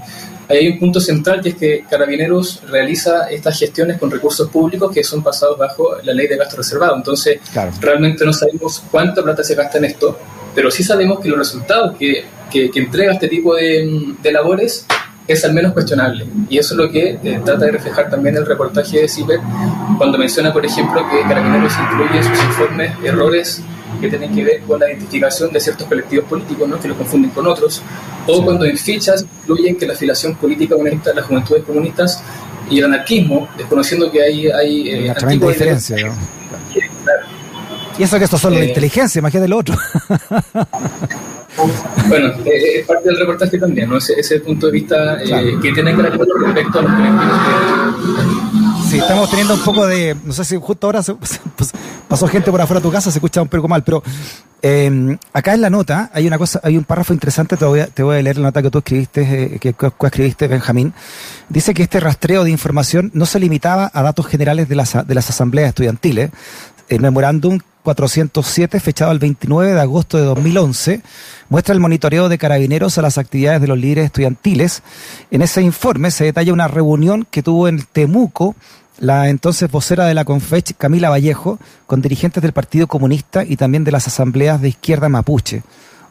hay 0.49 0.66
un 0.66 0.78
punto 0.78 0.99
central 0.99 1.42
que 1.42 1.50
es 1.50 1.54
que 1.57 1.85
Carabineros 1.88 2.62
realiza 2.71 3.28
estas 3.30 3.59
gestiones 3.59 3.99
con 3.99 4.11
recursos 4.11 4.49
públicos 4.49 4.90
que 4.90 5.04
son 5.04 5.23
pasados 5.23 5.59
bajo 5.59 5.99
la 6.02 6.14
ley 6.14 6.26
de 6.26 6.38
gasto 6.38 6.57
reservado. 6.57 6.97
Entonces, 6.97 7.38
realmente 7.80 8.25
no 8.25 8.33
sabemos 8.33 8.83
cuánta 8.90 9.23
plata 9.23 9.45
se 9.45 9.54
gasta 9.54 9.76
en 9.76 9.85
esto, 9.85 10.18
pero 10.55 10.71
sí 10.71 10.83
sabemos 10.83 11.21
que 11.21 11.28
los 11.28 11.38
resultados 11.38 11.97
que, 11.97 12.25
que, 12.50 12.71
entrega 12.75 13.12
este 13.12 13.28
tipo 13.28 13.55
de, 13.55 14.14
de, 14.23 14.33
labores 14.33 14.87
es 15.26 15.45
al 15.45 15.52
menos 15.52 15.73
cuestionable. 15.73 16.26
Y 16.49 16.59
eso 16.59 16.75
es 16.75 16.78
lo 16.78 16.90
que 16.90 17.19
eh, 17.23 17.40
trata 17.45 17.67
de 17.67 17.73
reflejar 17.73 18.11
también 18.11 18.37
el 18.37 18.47
reportaje 18.47 19.02
de 19.02 19.09
CIPER 19.09 19.40
cuando 19.99 20.17
menciona, 20.19 20.52
por 20.52 20.64
ejemplo, 20.64 21.05
que 21.11 21.21
Carabineros 21.28 21.73
incluye 21.78 22.17
en 22.17 22.25
sus 22.25 22.45
informes 22.45 22.93
errores 23.05 23.62
que 24.00 24.09
tienen 24.09 24.35
que 24.35 24.45
ver 24.45 24.61
con 24.62 24.78
la 24.81 24.88
identificación 24.88 25.52
de 25.52 25.61
ciertos 25.61 25.87
colectivos 25.87 26.26
políticos, 26.26 26.69
¿no? 26.69 26.78
que 26.78 26.88
los 26.88 26.97
confunden 26.97 27.31
con 27.31 27.47
otros, 27.47 27.83
o 28.26 28.45
cuando 28.45 28.64
en 28.64 28.76
fichas 28.76 29.25
incluyen 29.43 29.76
que 29.76 29.87
la 29.87 29.95
afiliación 29.95 30.37
política 30.37 30.76
comunista, 30.76 31.12
las 31.12 31.25
juventudes 31.25 31.64
comunistas 31.64 32.23
y 32.71 32.78
el 32.78 32.85
anarquismo, 32.85 33.49
desconociendo 33.57 34.11
que 34.11 34.23
hay... 34.23 34.49
hay 34.49 34.90
eh, 34.90 35.14
diferencia, 35.40 35.97
¿no? 36.07 36.14
Y 37.99 38.05
eso 38.05 38.19
que 38.19 38.25
esto 38.25 38.38
solo 38.38 38.57
la 38.57 38.64
eh, 38.64 38.69
inteligencia, 38.69 39.19
imagínate 39.19 39.49
lo 39.49 39.59
otro. 39.59 39.76
bueno, 42.09 42.28
eh, 42.45 42.81
es 42.81 42.87
parte 42.87 43.09
del 43.09 43.19
reportaje 43.19 43.59
también, 43.59 43.88
¿no? 43.88 43.97
Ese, 43.97 44.14
ese 44.19 44.40
punto 44.40 44.67
de 44.67 44.73
vista 44.73 45.21
eh, 45.23 45.59
que 45.61 45.73
tiene 45.73 45.95
que 45.95 46.02
ver 46.02 46.12
respecto 46.12 46.78
a 46.78 46.83
los 46.83 46.93
colectivos 46.93 47.49
Sí, 48.88 48.99
estamos 48.99 49.28
teniendo 49.28 49.55
un 49.55 49.61
poco 49.61 49.87
de. 49.87 50.17
No 50.25 50.33
sé 50.33 50.45
si 50.45 50.57
justo 50.57 50.87
ahora 50.87 51.02
pues, 51.21 51.40
pasó 52.09 52.26
gente 52.26 52.50
por 52.50 52.61
afuera 52.61 52.81
de 52.81 52.85
tu 52.87 52.93
casa, 52.93 53.11
se 53.11 53.19
escucha 53.19 53.43
un 53.43 53.49
poco 53.49 53.69
mal, 53.69 53.83
pero 53.83 54.02
em, 54.62 55.19
acá 55.35 55.52
en 55.52 55.61
la 55.61 55.69
nota 55.69 56.11
hay 56.14 56.26
una 56.26 56.38
cosa, 56.38 56.61
hay 56.62 56.76
un 56.78 56.85
párrafo 56.85 57.12
interesante, 57.12 57.59
te 57.59 57.67
voy 57.67 57.81
a, 57.81 57.87
te 57.88 58.02
voy 58.02 58.17
a 58.17 58.23
leer 58.23 58.38
la 58.38 58.45
nota 58.45 58.62
que 58.62 58.71
tú 58.71 58.78
escribiste, 58.78 59.55
eh, 59.55 59.59
que 59.59 59.75
escribiste, 60.07 60.49
Benjamín. 60.49 60.95
Dice 61.50 61.75
que 61.75 61.83
este 61.83 62.00
rastreo 62.00 62.45
de 62.45 62.50
información 62.50 63.11
no 63.12 63.26
se 63.26 63.40
limitaba 63.40 63.90
a 63.93 64.02
datos 64.02 64.26
generales 64.26 64.69
de 64.69 64.76
las, 64.76 65.07
de 65.07 65.14
las 65.14 65.28
asambleas 65.28 65.69
estudiantiles. 65.69 66.31
El 66.88 67.00
memorándum 67.00 67.59
407, 67.88 68.80
fechado 68.80 69.12
el 69.12 69.18
29 69.18 69.73
de 69.73 69.80
agosto 69.80 70.18
de 70.18 70.25
2011, 70.25 71.00
muestra 71.49 71.73
el 71.73 71.80
monitoreo 71.80 72.28
de 72.28 72.37
carabineros 72.37 72.99
a 72.99 73.02
las 73.02 73.16
actividades 73.16 73.62
de 73.62 73.66
los 73.66 73.78
líderes 73.78 74.04
estudiantiles. 74.04 74.83
En 75.30 75.40
ese 75.40 75.62
informe 75.62 76.11
se 76.11 76.25
detalla 76.25 76.52
una 76.52 76.68
reunión 76.68 77.26
que 77.30 77.42
tuvo 77.42 77.66
en 77.66 77.83
Temuco 77.83 78.54
la 78.99 79.30
entonces 79.30 79.71
vocera 79.71 80.04
de 80.04 80.12
la 80.12 80.26
CONFECH, 80.26 80.75
Camila 80.76 81.09
Vallejo, 81.09 81.59
con 81.87 82.02
dirigentes 82.02 82.42
del 82.42 82.52
Partido 82.52 82.88
Comunista 82.88 83.42
y 83.42 83.57
también 83.57 83.85
de 83.85 83.92
las 83.92 84.07
asambleas 84.07 84.61
de 84.61 84.68
izquierda 84.68 85.09
mapuche. 85.09 85.62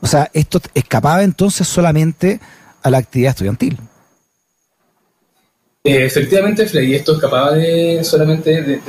O 0.02 0.08
sea, 0.08 0.32
esto 0.34 0.60
escapaba 0.74 1.22
entonces 1.22 1.68
solamente 1.68 2.40
a 2.82 2.90
la 2.90 2.98
actividad 2.98 3.32
estudiantil. 3.32 3.78
Eh, 5.88 6.06
efectivamente, 6.06 6.66
Freddy, 6.66 6.96
esto 6.96 7.14
escapaba 7.14 7.54
de, 7.54 8.04
solamente 8.04 8.62
de, 8.62 8.82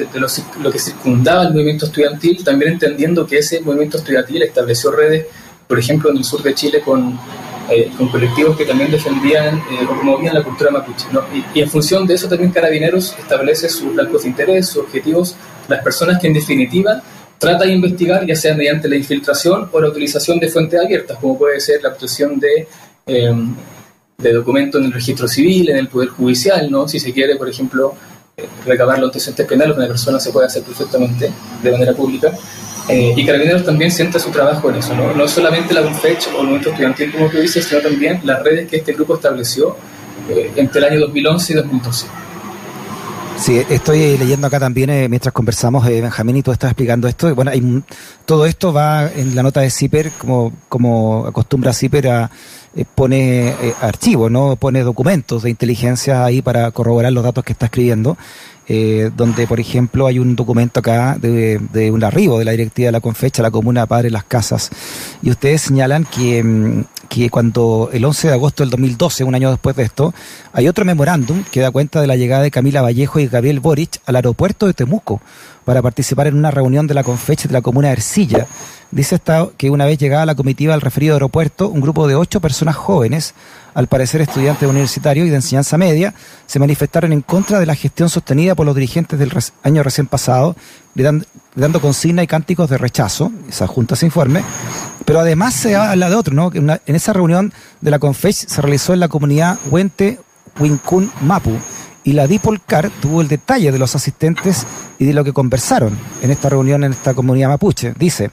lo 0.60 0.72
que 0.72 0.78
circundaba 0.80 1.44
el 1.44 1.52
movimiento 1.52 1.86
estudiantil, 1.86 2.42
también 2.42 2.72
entendiendo 2.72 3.24
que 3.24 3.38
ese 3.38 3.60
movimiento 3.60 3.98
estudiantil 3.98 4.42
estableció 4.42 4.90
redes, 4.90 5.26
por 5.68 5.78
ejemplo, 5.78 6.10
en 6.10 6.16
el 6.16 6.24
sur 6.24 6.42
de 6.42 6.54
Chile 6.54 6.80
con 6.80 7.16
eh, 7.70 7.92
con 7.98 8.08
colectivos 8.08 8.56
que 8.56 8.64
también 8.64 8.90
defendían 8.90 9.58
eh, 9.58 9.84
o 9.84 9.88
promovían 9.88 10.34
la 10.34 10.42
cultura 10.42 10.70
mapuche. 10.70 11.06
Y, 11.54 11.60
en 11.60 11.70
función 11.70 12.06
de 12.06 12.14
eso 12.14 12.26
también 12.26 12.50
Carabineros 12.50 13.14
establece 13.18 13.68
sus 13.68 13.94
blancos 13.94 14.22
de 14.22 14.30
interés, 14.30 14.68
sus 14.68 14.84
objetivos, 14.84 15.36
las 15.68 15.84
personas 15.84 16.18
que 16.18 16.28
en 16.28 16.32
definitiva 16.32 17.02
trata 17.36 17.64
de 17.64 17.72
investigar, 17.72 18.26
ya 18.26 18.34
sea 18.34 18.54
mediante 18.54 18.88
la 18.88 18.96
infiltración 18.96 19.68
o 19.70 19.80
la 19.80 19.88
utilización 19.88 20.40
de 20.40 20.48
fuentes 20.48 20.80
abiertas, 20.80 21.18
como 21.20 21.36
puede 21.36 21.60
ser 21.60 21.82
la 21.82 21.90
obtención 21.90 22.40
de, 22.40 22.66
eh, 23.06 23.34
de 24.20 24.32
documentos 24.32 24.80
en 24.80 24.88
el 24.88 24.92
registro 24.92 25.28
civil, 25.28 25.70
en 25.70 25.76
el 25.76 25.86
Poder 25.86 26.08
Judicial, 26.08 26.68
¿no? 26.68 26.88
si 26.88 26.98
se 26.98 27.12
quiere, 27.12 27.36
por 27.36 27.48
ejemplo, 27.48 27.94
recabar 28.66 28.98
los 28.98 29.10
antecedentes 29.10 29.46
penales, 29.46 29.76
una 29.76 29.86
persona 29.86 30.18
se 30.18 30.32
puede 30.32 30.46
hacer 30.46 30.64
perfectamente 30.64 31.30
de 31.62 31.70
manera 31.70 31.92
pública. 31.92 32.32
Eh, 32.88 33.14
y 33.16 33.24
Carabineros 33.24 33.64
también 33.64 33.92
siente 33.92 34.18
su 34.18 34.30
trabajo 34.30 34.70
en 34.70 34.76
eso, 34.76 34.92
¿no? 34.96 35.14
No 35.14 35.28
solamente 35.28 35.72
la 35.72 35.82
UNFECH 35.82 36.30
o 36.34 36.40
el 36.40 36.46
movimiento 36.46 36.70
estudiantil, 36.70 37.12
como 37.12 37.28
tú 37.30 37.38
dices, 37.38 37.64
sino 37.64 37.80
también 37.80 38.20
las 38.24 38.42
redes 38.42 38.68
que 38.68 38.78
este 38.78 38.92
grupo 38.92 39.14
estableció 39.14 39.76
eh, 40.28 40.50
entre 40.56 40.80
el 40.80 40.84
año 40.92 41.00
2011 41.02 41.52
y 41.52 41.56
2012. 41.56 42.06
Sí, 43.38 43.62
estoy 43.70 44.18
leyendo 44.18 44.46
acá 44.46 44.58
también, 44.58 44.90
eh, 44.90 45.08
mientras 45.08 45.32
conversamos, 45.32 45.86
Benjamín, 45.86 46.36
y 46.36 46.42
tú 46.42 46.52
estás 46.52 46.70
explicando 46.70 47.08
esto. 47.08 47.34
Bueno, 47.34 47.50
hay, 47.50 47.82
todo 48.26 48.46
esto 48.46 48.72
va 48.72 49.10
en 49.10 49.34
la 49.34 49.42
nota 49.42 49.60
de 49.60 49.70
CIPER, 49.70 50.10
como, 50.18 50.52
como 50.68 51.24
acostumbra 51.26 51.72
CIPER 51.72 52.08
a 52.08 52.30
pone 52.94 53.54
archivos, 53.80 54.30
¿no? 54.30 54.56
Pone 54.56 54.82
documentos 54.82 55.42
de 55.42 55.50
inteligencia 55.50 56.24
ahí 56.24 56.42
para 56.42 56.70
corroborar 56.70 57.12
los 57.12 57.24
datos 57.24 57.42
que 57.42 57.52
está 57.52 57.66
escribiendo 57.66 58.16
eh, 58.70 59.10
donde, 59.16 59.46
por 59.46 59.60
ejemplo, 59.60 60.06
hay 60.06 60.18
un 60.18 60.36
documento 60.36 60.80
acá 60.80 61.16
de, 61.18 61.58
de, 61.72 61.90
un 61.90 62.04
arribo 62.04 62.38
de 62.38 62.44
la 62.44 62.50
directiva 62.50 62.88
de 62.88 62.92
la 62.92 63.00
Confecha, 63.00 63.42
la 63.42 63.50
Comuna 63.50 63.86
Padre 63.86 64.10
Las 64.10 64.24
Casas, 64.24 64.70
y 65.22 65.30
ustedes 65.30 65.62
señalan 65.62 66.04
que, 66.04 66.44
mm, 66.44 66.84
que 67.08 67.30
cuando 67.30 67.90
el 67.92 68.04
11 68.04 68.28
de 68.28 68.34
agosto 68.34 68.62
del 68.62 68.70
2012, 68.70 69.24
un 69.24 69.34
año 69.34 69.50
después 69.50 69.74
de 69.76 69.84
esto, 69.84 70.14
hay 70.52 70.68
otro 70.68 70.84
memorándum 70.84 71.42
que 71.50 71.60
da 71.60 71.70
cuenta 71.70 72.00
de 72.00 72.06
la 72.06 72.16
llegada 72.16 72.42
de 72.42 72.50
Camila 72.50 72.82
Vallejo 72.82 73.18
y 73.18 73.26
Gabriel 73.26 73.60
Boric 73.60 74.00
al 74.06 74.16
aeropuerto 74.16 74.66
de 74.66 74.74
Temuco 74.74 75.20
para 75.64 75.82
participar 75.82 76.26
en 76.26 76.36
una 76.36 76.50
reunión 76.50 76.86
de 76.86 76.94
la 76.94 77.04
Confecha 77.04 77.48
de 77.48 77.54
la 77.54 77.62
Comuna 77.62 77.88
de 77.88 77.94
Ercilla. 77.94 78.46
Dice 78.90 79.16
esta 79.16 79.48
que 79.58 79.68
una 79.70 79.84
vez 79.84 79.98
llegada 79.98 80.24
la 80.24 80.34
comitiva 80.34 80.72
al 80.72 80.80
referido 80.80 81.14
aeropuerto, 81.14 81.68
un 81.68 81.82
grupo 81.82 82.08
de 82.08 82.14
ocho 82.14 82.40
personas 82.40 82.74
jóvenes 82.74 83.34
al 83.74 83.86
parecer 83.86 84.22
estudiantes 84.22 84.68
universitarios 84.68 85.26
y 85.26 85.30
de 85.30 85.36
enseñanza 85.36 85.76
media, 85.76 86.14
se 86.46 86.58
manifestaron 86.58 87.12
en 87.12 87.20
contra 87.20 87.60
de 87.60 87.66
la 87.66 87.74
gestión 87.74 88.08
sostenida 88.08 88.54
por 88.54 88.64
los 88.66 88.74
dirigentes 88.74 89.18
del 89.18 89.30
año 89.62 89.82
recién 89.82 90.06
pasado, 90.06 90.56
dando 90.94 91.80
consigna 91.80 92.22
y 92.22 92.26
cánticos 92.26 92.70
de 92.70 92.78
rechazo, 92.78 93.30
esa 93.48 93.66
junta 93.66 93.94
se 93.94 94.06
informe, 94.06 94.42
pero 95.08 95.20
además 95.20 95.54
se 95.54 95.74
habla 95.74 96.10
de 96.10 96.16
otro, 96.16 96.34
¿no? 96.34 96.50
Que 96.50 96.58
en 96.58 96.94
esa 96.94 97.14
reunión 97.14 97.50
de 97.80 97.90
la 97.90 97.98
CONFECH 97.98 98.46
se 98.46 98.60
realizó 98.60 98.92
en 98.92 99.00
la 99.00 99.08
comunidad 99.08 99.58
Huente 99.70 100.20
Huincún 100.60 101.10
Mapu, 101.22 101.56
y 102.04 102.12
la 102.12 102.26
Dipolcar 102.26 102.90
tuvo 103.00 103.22
el 103.22 103.28
detalle 103.28 103.72
de 103.72 103.78
los 103.78 103.96
asistentes 103.96 104.66
y 104.98 105.06
de 105.06 105.14
lo 105.14 105.24
que 105.24 105.32
conversaron 105.32 105.96
en 106.20 106.30
esta 106.30 106.50
reunión 106.50 106.84
en 106.84 106.92
esta 106.92 107.14
comunidad 107.14 107.48
mapuche. 107.48 107.94
Dice, 107.98 108.30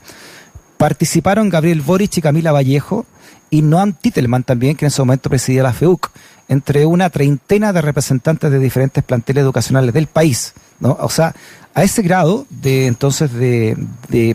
participaron 0.76 1.48
Gabriel 1.48 1.80
Boric 1.80 2.18
y 2.18 2.22
Camila 2.22 2.52
Vallejo, 2.52 3.06
y 3.50 3.62
Noam 3.62 3.94
Titelman 3.94 4.44
también, 4.44 4.76
que 4.76 4.84
en 4.84 4.88
ese 4.88 5.02
momento 5.02 5.30
presidía 5.30 5.64
la 5.64 5.72
FEUC, 5.72 6.12
entre 6.50 6.86
una 6.86 7.10
treintena 7.10 7.72
de 7.72 7.82
representantes 7.84 8.52
de 8.52 8.60
diferentes 8.60 9.02
planteles 9.02 9.44
educacionales 9.44 9.94
del 9.94 10.08
país. 10.08 10.54
¿no? 10.82 10.98
O 11.00 11.10
sea, 11.10 11.34
a 11.74 11.84
ese 11.84 12.02
grado 12.02 12.46
de 12.50 12.88
entonces 12.88 13.32
de, 13.32 13.78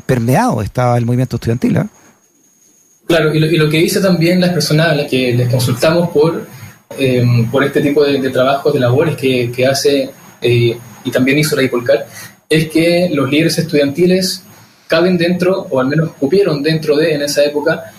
permeado 0.06 0.62
estaba 0.62 0.96
el 0.96 1.04
movimiento 1.04 1.36
estudiantil. 1.36 1.76
¿eh? 1.76 1.84
Claro, 3.10 3.34
y 3.34 3.40
lo, 3.40 3.68
que 3.68 3.78
dice 3.78 4.00
también 4.00 4.40
las 4.40 4.50
personas 4.50 4.92
a 4.92 4.94
las 4.94 5.10
que 5.10 5.32
les 5.32 5.48
consultamos 5.48 6.10
por, 6.10 6.46
eh, 6.96 7.24
por 7.50 7.64
este 7.64 7.80
tipo 7.80 8.04
de, 8.04 8.30
trabajos, 8.30 8.72
de 8.72 8.78
labores 8.78 9.16
que, 9.16 9.66
hace 9.66 10.10
eh, 10.40 10.78
y 11.02 11.10
también 11.10 11.36
hizo 11.36 11.56
la 11.56 11.64
IPOLCAR, 11.64 12.06
es 12.48 12.68
que 12.68 13.10
los 13.12 13.28
líderes 13.28 13.58
estudiantiles 13.58 14.44
caben 14.86 15.18
dentro, 15.18 15.66
o 15.70 15.80
al 15.80 15.88
menos 15.88 16.12
cupieron 16.20 16.62
dentro 16.62 16.96
de, 16.96 17.14
en 17.14 17.22
esa 17.22 17.42
época, 17.42 17.92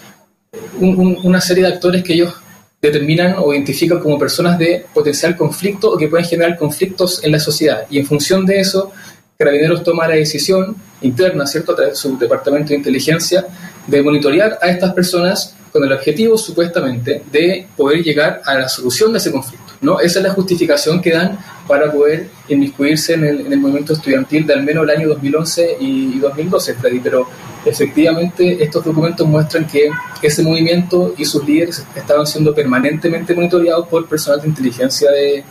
una 0.80 1.42
serie 1.42 1.66
de 1.66 1.74
actores 1.74 2.04
que 2.04 2.14
ellos 2.14 2.34
determinan 2.82 3.36
o 3.38 3.54
identifican 3.54 4.00
como 4.00 4.18
personas 4.18 4.58
de 4.58 4.86
potencial 4.94 5.36
conflicto 5.36 5.92
o 5.92 5.98
que 5.98 6.08
pueden 6.08 6.26
generar 6.26 6.58
conflictos 6.58 7.22
en 7.22 7.34
la 7.34 7.40
sociedad. 7.42 7.86
Y 7.90 8.00
en 8.00 8.06
función 8.06 8.46
de 8.46 8.62
eso, 8.62 8.94
Carabineros 9.38 9.84
toma 9.84 10.08
la 10.08 10.16
decisión 10.16 10.74
interna, 11.02 11.46
¿cierto?, 11.46 11.74
a 11.74 11.76
través 11.76 11.96
de 11.96 11.98
su 11.98 12.18
departamento 12.18 12.70
de 12.70 12.76
inteligencia, 12.76 13.46
de 13.88 14.02
monitorear 14.02 14.60
a 14.62 14.70
estas 14.70 14.94
personas 14.94 15.56
con 15.72 15.84
el 15.84 15.94
objetivo, 15.94 16.38
supuestamente, 16.38 17.24
de 17.32 17.68
poder 17.78 18.04
llegar 18.04 18.42
a 18.46 18.56
la 18.56 18.68
solución 18.68 19.12
de 19.14 19.20
ese 19.20 19.32
conflicto. 19.32 19.74
¿no? 19.82 20.00
Esa 20.00 20.20
es 20.20 20.26
la 20.26 20.34
justificación 20.34 21.02
que 21.02 21.12
dan 21.12 21.40
para 21.68 21.92
poder 21.92 22.30
inmiscuirse 22.50 23.14
en 23.14 23.24
el, 23.24 23.58
movimiento 23.58 23.94
estudiantil 23.94 24.46
de 24.46 24.54
al 24.54 24.64
menos 24.64 24.84
el 24.84 24.90
año 24.90 25.08
2011 25.10 25.78
y, 25.80 26.20
2012, 26.20 26.74
Freddy. 26.76 27.00
Pero 27.00 27.28
efectivamente 27.64 28.62
estos 28.62 28.84
documentos 28.84 29.26
muestran 29.28 29.66
que 29.66 29.90
ese 30.22 30.44
movimiento 30.44 31.14
y 31.18 31.26
sus 31.26 31.46
líderes 31.48 31.86
estaban 31.96 32.28
siendo 32.28 32.54
permanentemente 32.54 33.34
monitoreados 33.34 33.88
por 33.88 34.06
personal 34.08 34.42
de 34.42 34.50
inteligencia 34.50 35.10
de, 35.12 35.44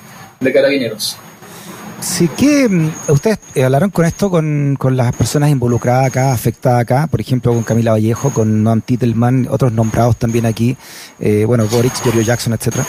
carabineros. 0.53 1.17
Sí, 2.01 2.29
que 2.29 2.67
mm, 2.69 2.93
ustedes 3.09 3.39
eh, 3.55 3.65
hablaron 3.65 3.91
con 3.91 4.07
esto 4.07 4.31
con, 4.31 4.77
con, 4.79 4.97
las 4.97 5.15
personas 5.15 5.51
involucradas 5.51 6.07
acá, 6.07 6.33
afectadas 6.33 6.81
acá, 6.81 7.07
por 7.07 7.21
ejemplo 7.21 7.53
con 7.53 7.63
Camila 7.63 7.93
Vallejo, 7.93 8.31
con 8.31 8.63
Noam 8.63 8.81
Titelman, 8.81 9.47
otros 9.51 9.73
nombrados 9.73 10.17
también 10.17 10.47
aquí, 10.47 10.77
eh, 11.19 11.45
bueno, 11.47 11.67
Boric, 11.67 11.93
Giorgio 12.03 12.23
Jackson, 12.23 12.55
etcétera. 12.55 12.87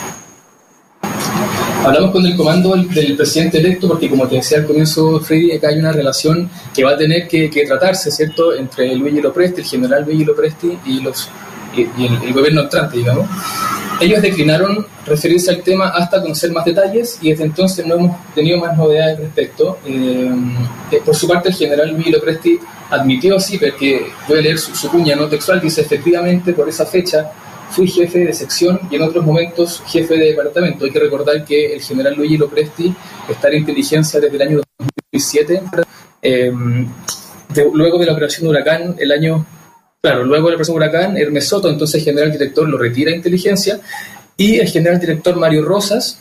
Hablamos 1.83 2.11
con 2.11 2.25
el 2.25 2.35
comando 2.37 2.75
del, 2.75 3.15
presidente 3.17 3.57
electo 3.57 3.87
porque, 3.87 4.07
como 4.07 4.27
te 4.27 4.35
decía 4.35 4.59
al 4.59 4.67
comienzo, 4.67 5.19
Freddy, 5.19 5.51
acá 5.51 5.69
hay 5.69 5.79
una 5.79 5.91
relación 5.91 6.47
que 6.73 6.83
va 6.83 6.91
a 6.91 6.97
tener 6.97 7.27
que, 7.27 7.49
tratarse, 7.65 8.11
¿cierto?, 8.11 8.53
entre 8.53 8.95
Luigi 8.95 9.19
Lopresti, 9.19 9.61
el 9.61 9.67
general 9.67 10.05
Luigi 10.05 10.23
Lopresti 10.23 10.77
y, 10.85 10.99
los, 11.01 11.27
y, 11.75 12.05
el, 12.05 12.33
gobierno 12.33 12.61
entrante, 12.61 12.97
digamos. 12.97 13.27
Ellos 14.01 14.22
declinaron 14.22 14.86
referirse 15.05 15.51
al 15.51 15.62
tema 15.62 15.89
hasta 15.89 16.22
conocer 16.22 16.51
más 16.51 16.65
detalles 16.65 17.20
y 17.22 17.29
desde 17.29 17.46
entonces 17.46 17.86
no 17.86 17.96
hemos 17.96 18.17
tenido 18.34 18.58
más 18.60 18.75
novedades 18.77 19.17
al 19.17 19.24
respecto. 19.24 19.77
Eh, 19.86 20.31
por 21.05 21.15
su 21.15 21.27
parte, 21.27 21.50
el 21.50 21.55
general 21.55 21.91
Luis 21.91 22.12
Lopresti 22.12 22.60
admitió 22.89 23.38
así, 23.38 23.58
porque 23.58 24.08
voy 24.27 24.39
a 24.39 24.41
leer 24.41 24.58
su, 24.58 24.75
su 24.75 24.89
cuña 24.89 25.15
no 25.15 25.27
textual, 25.27 25.62
dice 25.62 25.81
efectivamente 25.81 26.53
por 26.53 26.67
esa 26.67 26.86
fecha 26.86 27.31
fui 27.72 27.88
jefe 27.88 28.20
de 28.20 28.34
sección 28.34 28.79
y 28.91 28.98
en 28.98 29.01
otros 29.01 29.25
momentos 29.25 29.81
jefe 29.88 30.15
de 30.15 30.25
departamento. 30.25 30.86
Hay 30.86 30.91
que 30.91 31.00
recordar 31.00 31.43
que 31.46 31.74
el 31.74 31.81
general 31.81 32.15
Luigi 32.15 32.38
Lopresti 32.38 32.93
está 33.29 33.48
en 33.48 33.60
inteligencia 33.60 34.20
desde 34.20 34.36
el 34.36 34.41
año 34.41 34.62
2007, 34.77 35.63
eh, 36.22 36.51
luego 37.74 37.98
de 37.98 38.05
la 38.05 38.12
operación 38.12 38.48
Huracán, 38.48 38.96
el 39.00 39.12
año, 39.12 39.46
claro, 40.01 40.24
luego 40.24 40.48
de 40.48 40.51
la 40.51 40.55
operación 40.55 40.77
Huracán, 40.77 41.17
Hermes 41.17 41.48
Soto, 41.48 41.70
entonces 41.70 42.03
general 42.03 42.31
director, 42.31 42.67
lo 42.67 42.77
retira 42.77 43.12
de 43.12 43.17
inteligencia 43.17 43.79
y 44.38 44.60
el 44.60 44.67
general 44.67 45.00
director 45.00 45.36
Mario 45.36 45.63
Rosas 45.63 46.20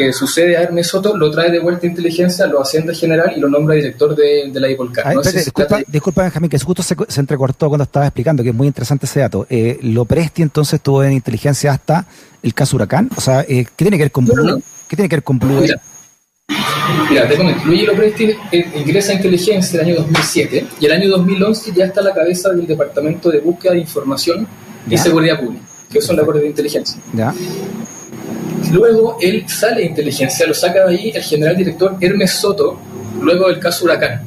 que 0.00 0.12
sucede 0.12 0.56
a 0.56 0.62
Hermes 0.62 0.86
Soto, 0.86 1.16
lo 1.16 1.28
trae 1.28 1.50
de 1.50 1.58
vuelta 1.58 1.84
a 1.84 1.90
inteligencia, 1.90 2.46
lo 2.46 2.60
asciende 2.60 2.94
general 2.94 3.32
y 3.36 3.40
lo 3.40 3.48
nombra 3.48 3.74
director 3.74 4.14
de, 4.14 4.48
de 4.48 4.60
la 4.60 4.70
IPOLCAR. 4.70 5.12
No 5.12 5.22
disculpa, 5.22 5.80
disculpa, 5.88 6.22
Benjamín, 6.22 6.48
que 6.48 6.58
justo 6.60 6.84
se, 6.84 6.94
se, 7.08 7.18
entrecortó 7.18 7.66
cuando 7.66 7.82
estaba 7.82 8.06
explicando, 8.06 8.44
que 8.44 8.50
es 8.50 8.54
muy 8.54 8.68
interesante 8.68 9.06
ese 9.06 9.18
dato. 9.18 9.44
Eh, 9.50 9.76
lo 9.82 10.04
Presti 10.04 10.42
entonces 10.42 10.74
estuvo 10.74 11.02
en 11.02 11.14
inteligencia 11.14 11.72
hasta 11.72 12.06
el 12.44 12.54
caso 12.54 12.76
Huracán. 12.76 13.10
O 13.16 13.20
sea, 13.20 13.40
eh, 13.40 13.66
¿qué 13.74 13.84
tiene 13.84 13.96
que 13.96 14.04
ver 14.04 14.12
con 14.12 14.26
Blue? 14.26 14.44
No, 14.44 14.62
¿Qué 14.86 14.94
tiene 14.94 15.08
que 15.08 15.16
ver 15.16 15.24
con 15.24 15.40
Blue? 15.40 15.62
Mira, 15.62 15.80
mira 17.10 17.28
te 17.28 17.36
comento. 17.36 17.64
Luigi 17.64 17.86
Lopresti 17.86 18.24
eh, 18.52 18.70
ingresa 18.76 19.12
a 19.12 19.14
inteligencia 19.16 19.80
el 19.80 19.86
año 19.86 19.96
2007 19.96 20.66
y 20.80 20.86
el 20.86 20.92
año 20.92 21.08
2011 21.10 21.72
ya 21.74 21.86
está 21.86 22.00
a 22.00 22.04
la 22.04 22.14
cabeza 22.14 22.50
del 22.50 22.66
Departamento 22.66 23.30
de 23.30 23.40
Búsqueda 23.40 23.72
de 23.72 23.80
Información 23.80 24.46
y 24.86 24.90
¿Ya? 24.90 24.98
Seguridad 24.98 25.40
Pública, 25.40 25.64
que 25.90 26.00
son 26.00 26.16
labores 26.16 26.42
de 26.42 26.48
inteligencia. 26.48 27.00
¿Ya? 27.12 27.34
Luego 28.72 29.16
él 29.20 29.44
sale 29.48 29.80
de 29.80 29.86
inteligencia, 29.86 30.46
lo 30.46 30.54
saca 30.54 30.86
de 30.86 30.96
ahí 30.96 31.12
el 31.14 31.22
general 31.22 31.56
director 31.56 31.96
Hermes 32.00 32.32
Soto, 32.32 32.78
luego 33.20 33.48
del 33.48 33.58
caso 33.58 33.84
Huracán. 33.84 34.22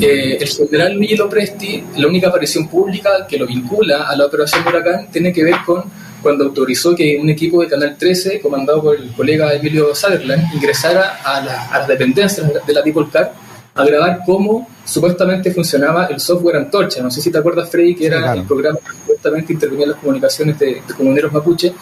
Eh, 0.00 0.38
el 0.40 0.48
general 0.48 0.94
Luigi 0.94 1.16
Lopresti, 1.16 1.84
la 1.96 2.06
única 2.06 2.28
aparición 2.28 2.68
pública 2.68 3.26
que 3.28 3.38
lo 3.38 3.46
vincula 3.46 4.08
a 4.08 4.16
la 4.16 4.26
operación 4.26 4.66
Huracán 4.66 5.08
tiene 5.10 5.32
que 5.32 5.44
ver 5.44 5.56
con 5.66 5.84
cuando 6.22 6.44
autorizó 6.44 6.94
que 6.94 7.18
un 7.20 7.30
equipo 7.30 7.60
de 7.62 7.68
Canal 7.68 7.96
13, 7.98 8.40
comandado 8.40 8.82
por 8.82 8.96
el 8.96 9.10
colega 9.12 9.52
Emilio 9.54 9.94
Sutherland, 9.94 10.52
ingresara 10.54 11.20
a, 11.24 11.40
la, 11.40 11.66
a 11.68 11.78
las 11.80 11.88
dependencias 11.88 12.46
de 12.66 12.72
la 12.72 12.82
Car 13.12 13.32
a 13.74 13.84
grabar 13.84 14.20
cómo 14.26 14.68
supuestamente 14.84 15.52
funcionaba 15.52 16.06
el 16.06 16.18
software 16.18 16.56
Antorcha. 16.56 17.00
No 17.00 17.10
sé 17.10 17.20
si 17.20 17.30
te 17.30 17.38
acuerdas, 17.38 17.70
Freddy, 17.70 17.94
que 17.94 18.06
era 18.06 18.16
Sí, 18.16 18.22
claro. 18.22 18.40
el 18.40 18.46
programa 18.46 18.78
que 18.80 18.90
supuestamente 18.98 19.52
intervenía 19.52 19.84
en 19.84 19.90
las 19.92 20.00
comunicaciones 20.00 20.58
de, 20.58 20.66
de 20.86 20.94
comuneros 20.96 21.32
mapuche, 21.32 21.72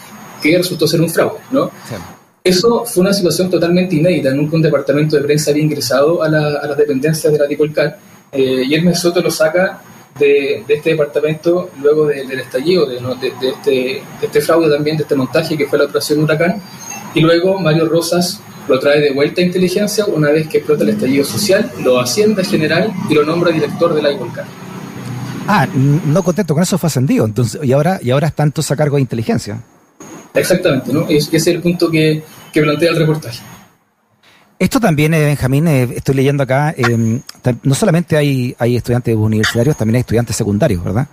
que 0.41 0.57
resultó 0.57 0.87
ser 0.87 1.01
un 1.01 1.09
fraude, 1.09 1.39
¿no? 1.51 1.71
Sí. 1.89 1.95
Eso 2.43 2.85
fue 2.85 3.01
una 3.01 3.13
situación 3.13 3.49
totalmente 3.49 3.95
inédita. 3.95 4.31
Nunca 4.31 4.55
un 4.55 4.61
departamento 4.61 5.15
de 5.17 5.23
prensa 5.23 5.51
había 5.51 5.63
ingresado 5.63 6.21
a, 6.23 6.29
la, 6.29 6.59
a 6.59 6.67
las 6.67 6.77
dependencias 6.77 7.33
de 7.33 7.39
la 7.39 7.47
Tipolcar 7.47 7.97
eh, 8.31 8.63
y 8.65 8.73
Hermes 8.75 8.99
Soto 8.99 9.21
lo 9.21 9.31
saca 9.31 9.81
de, 10.19 10.63
de 10.67 10.73
este 10.75 10.91
departamento 10.91 11.69
luego 11.81 12.07
de- 12.07 12.25
del 12.25 12.39
estallido, 12.39 12.85
de, 12.85 12.99
¿no? 13.01 13.15
de- 13.15 13.27
este, 13.49 13.71
de 13.71 14.01
este 14.21 14.41
fraude 14.41 14.69
también, 14.73 14.97
de 14.97 15.03
este 15.03 15.15
montaje 15.15 15.57
que 15.57 15.65
fue 15.67 15.77
la 15.79 15.85
operación 15.85 16.23
Huracán. 16.23 16.61
Y 17.13 17.21
luego 17.21 17.59
Mario 17.59 17.87
Rosas 17.87 18.39
lo 18.67 18.79
trae 18.79 18.99
de 18.99 19.11
vuelta 19.13 19.41
a 19.41 19.45
inteligencia 19.45 20.05
una 20.05 20.29
vez 20.29 20.47
que 20.47 20.57
explota 20.57 20.83
el 20.83 20.89
estallido 20.89 21.23
social, 21.23 21.71
lo 21.83 21.99
asciende 21.99 22.41
a 22.41 22.45
general 22.45 22.91
y 23.09 23.13
lo 23.13 23.23
nombra 23.23 23.51
director 23.51 23.93
de 23.93 24.01
la. 24.01 24.09
Ah, 25.47 25.65
no 25.73 26.23
contento 26.23 26.53
con 26.53 26.61
eso 26.63 26.77
fue 26.77 26.87
ascendido. 26.87 27.25
Entonces, 27.25 27.61
y 27.63 27.71
ahora, 27.71 27.99
y 28.01 28.11
ahora 28.11 28.27
están 28.27 28.51
todos 28.51 28.69
a 28.71 28.75
cargo 28.75 28.97
de 28.97 29.01
inteligencia. 29.01 29.57
Exactamente, 30.33 30.91
¿no? 30.91 31.05
Es- 31.07 31.27
Ese 31.27 31.37
es 31.37 31.47
el 31.47 31.61
punto 31.61 31.89
que, 31.89 32.21
que 32.51 32.61
plantea 32.61 32.89
el 32.91 32.97
reportaje. 32.97 33.39
Esto 34.59 34.79
también, 34.79 35.13
eh, 35.13 35.23
Benjamín, 35.23 35.67
eh, 35.67 35.87
estoy 35.95 36.15
leyendo 36.15 36.43
acá, 36.43 36.73
eh, 36.75 37.19
no 37.63 37.75
solamente 37.75 38.17
hay, 38.17 38.55
hay 38.57 38.75
estudiantes 38.75 39.15
universitarios, 39.15 39.77
también 39.77 39.97
hay 39.97 39.99
estudiantes 40.01 40.35
secundarios, 40.35 40.83
¿verdad? 40.83 41.07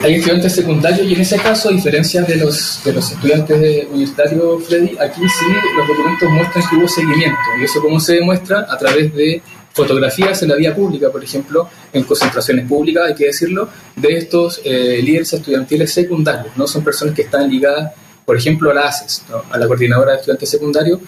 Hay 0.00 0.16
estudiantes 0.16 0.52
secundarios 0.52 1.06
y 1.06 1.14
en 1.14 1.20
ese 1.20 1.36
caso, 1.38 1.68
a 1.68 1.72
diferencia 1.72 2.22
de 2.22 2.36
los, 2.36 2.82
de 2.84 2.92
los 2.92 3.12
estudiantes 3.12 3.86
universitarios, 3.88 4.66
Freddy, 4.66 4.98
aquí 4.98 5.20
sí 5.20 5.44
los 5.76 5.88
documentos 5.88 6.30
muestran 6.30 6.68
que 6.68 6.76
hubo 6.76 6.88
seguimiento. 6.88 7.38
¿Y 7.60 7.64
eso 7.64 7.80
cómo 7.80 8.00
se 8.00 8.14
demuestra? 8.14 8.66
A 8.68 8.76
través 8.76 9.14
de 9.14 9.40
fotografías 9.72 10.42
en 10.42 10.48
la 10.50 10.56
vía 10.56 10.74
pública, 10.74 11.10
por 11.10 11.22
ejemplo, 11.22 11.68
en 11.92 12.02
concentraciones 12.02 12.66
públicas, 12.66 13.04
hay 13.08 13.14
que 13.14 13.26
decirlo, 13.26 13.68
de 13.96 14.18
estos 14.18 14.60
eh, 14.64 15.00
líderes 15.02 15.32
estudiantiles 15.32 15.92
secundarios. 15.92 16.56
No 16.56 16.66
son 16.66 16.84
personas 16.84 17.14
que 17.14 17.22
están 17.22 17.48
ligadas, 17.48 17.92
por 18.24 18.36
ejemplo, 18.36 18.70
a 18.72 18.74
la 18.74 18.88
ACES, 18.88 19.24
a 19.50 19.56
la 19.56 19.66
Coordinadora 19.66 20.12
de 20.12 20.18
Estudiantes 20.18 20.50
Secundarios, 20.50 21.00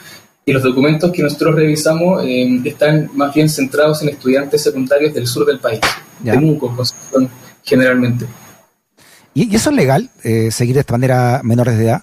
y 0.49 0.53
los 0.53 0.63
documentos 0.63 1.11
que 1.11 1.25
nosotros 1.25 1.57
revisamos 1.57 2.25
eh, 2.25 2.61
están 2.65 3.11
más 3.15 3.35
bien 3.35 3.49
centrados 3.49 4.01
en 4.03 4.11
estudiantes 4.11 4.63
secundarios 4.63 5.13
del 5.13 5.27
sur 5.27 5.45
del 5.45 5.59
país, 5.59 5.81
Ya. 6.23 6.35
Temuco, 6.35 6.75
Concepción, 6.77 7.29
generalmente. 7.65 8.27
¿Y, 9.35 9.53
y 9.53 9.57
eso 9.57 9.71
es 9.71 9.77
legal, 9.77 10.09
eh, 10.23 10.53
seguir 10.53 10.75
de 10.75 10.83
esta 10.83 10.93
manera 10.93 11.41
menores 11.43 11.77
de 11.77 11.87
edad? 11.87 12.03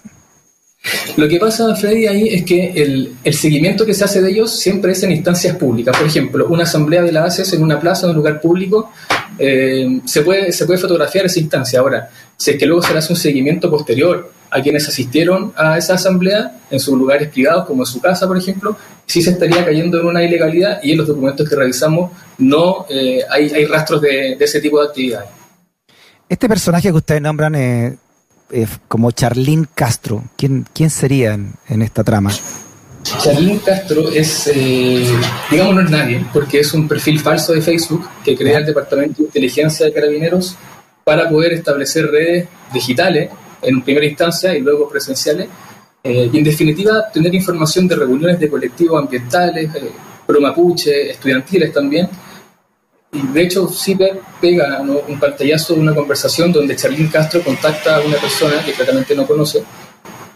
Lo 1.16 1.26
que 1.26 1.38
pasa, 1.38 1.74
Freddy, 1.74 2.06
ahí 2.06 2.28
es 2.28 2.44
que 2.44 2.72
el, 2.72 3.14
el 3.24 3.32
seguimiento 3.32 3.86
que 3.86 3.94
se 3.94 4.04
hace 4.04 4.20
de 4.20 4.30
ellos 4.32 4.54
siempre 4.54 4.92
es 4.92 5.02
en 5.02 5.12
instancias 5.12 5.56
públicas. 5.56 5.96
Por 5.96 6.06
ejemplo, 6.06 6.46
una 6.48 6.64
asamblea 6.64 7.00
de 7.00 7.12
la 7.12 7.24
ACES 7.24 7.54
en 7.54 7.62
una 7.62 7.80
plaza, 7.80 8.04
en 8.04 8.10
un 8.10 8.16
lugar 8.16 8.42
público, 8.42 8.90
eh, 9.38 10.00
se, 10.04 10.20
puede, 10.20 10.52
se 10.52 10.66
puede 10.66 10.78
fotografiar 10.78 11.24
esa 11.24 11.40
instancia. 11.40 11.80
Ahora, 11.80 12.10
si 12.36 12.50
es 12.50 12.58
que 12.58 12.66
luego 12.66 12.82
se 12.82 12.92
le 12.92 12.98
hace 12.98 13.10
un 13.10 13.18
seguimiento 13.18 13.70
posterior 13.70 14.33
a 14.54 14.62
quienes 14.62 14.88
asistieron 14.88 15.52
a 15.56 15.76
esa 15.76 15.94
asamblea 15.94 16.60
en 16.70 16.78
sus 16.78 16.96
lugares 16.96 17.28
privados, 17.28 17.66
como 17.66 17.82
en 17.82 17.86
su 17.86 18.00
casa, 18.00 18.28
por 18.28 18.38
ejemplo, 18.38 18.76
sí 19.04 19.20
se 19.20 19.30
estaría 19.30 19.64
cayendo 19.64 19.98
en 19.98 20.06
una 20.06 20.22
ilegalidad 20.22 20.78
y 20.80 20.92
en 20.92 20.98
los 20.98 21.08
documentos 21.08 21.48
que 21.48 21.56
revisamos 21.56 22.12
no 22.38 22.86
eh, 22.88 23.22
hay, 23.28 23.50
hay 23.50 23.64
rastros 23.64 24.00
de, 24.00 24.36
de 24.38 24.44
ese 24.44 24.60
tipo 24.60 24.80
de 24.80 24.86
actividades. 24.86 25.28
Este 26.28 26.48
personaje 26.48 26.88
que 26.90 26.94
ustedes 26.94 27.20
nombran 27.20 27.56
eh, 27.56 27.96
eh, 28.52 28.66
como 28.86 29.10
Charlín 29.10 29.66
Castro, 29.74 30.22
¿quién, 30.36 30.64
quién 30.72 30.88
sería 30.88 31.34
en, 31.34 31.54
en 31.68 31.82
esta 31.82 32.04
trama? 32.04 32.30
Charlín 33.02 33.58
Castro 33.58 34.08
es, 34.08 34.52
eh, 34.54 35.04
digamos, 35.50 35.74
no 35.74 35.80
es 35.80 35.90
nadie, 35.90 36.24
porque 36.32 36.60
es 36.60 36.72
un 36.74 36.86
perfil 36.86 37.18
falso 37.18 37.54
de 37.54 37.60
Facebook 37.60 38.08
que 38.24 38.36
crea 38.36 38.58
el 38.58 38.66
Departamento 38.66 39.16
de 39.18 39.24
Inteligencia 39.24 39.84
de 39.86 39.92
Carabineros 39.92 40.56
para 41.02 41.28
poder 41.28 41.54
establecer 41.54 42.06
redes 42.06 42.46
digitales 42.72 43.30
en 43.64 43.82
primera 43.82 44.06
instancia 44.06 44.56
y 44.56 44.60
luego 44.60 44.88
presenciales. 44.88 45.48
eh, 46.02 46.28
y 46.32 46.38
en 46.38 46.44
definitiva, 46.44 47.10
tener 47.12 47.34
información 47.34 47.88
de 47.88 47.96
reuniones 47.96 48.38
de 48.38 48.50
colectivos 48.50 49.02
ambientales, 49.02 49.74
eh, 49.74 51.10
estudiantiles 51.10 51.72
también. 51.72 52.08
Y 53.12 53.26
de 53.28 53.42
hecho, 53.42 53.68
CIPER 53.68 54.20
pega 54.40 54.80
¿no? 54.82 55.00
un 55.08 55.18
pantallazo 55.18 55.74
de 55.74 55.80
una 55.80 55.94
conversación 55.94 56.52
donde 56.52 56.76
Charlín 56.76 57.08
Castro 57.08 57.42
contacta 57.42 57.96
a 57.96 58.00
una 58.00 58.16
persona 58.16 58.62
que 58.64 58.72
claramente 58.72 59.14
no 59.14 59.26
conoce 59.26 59.62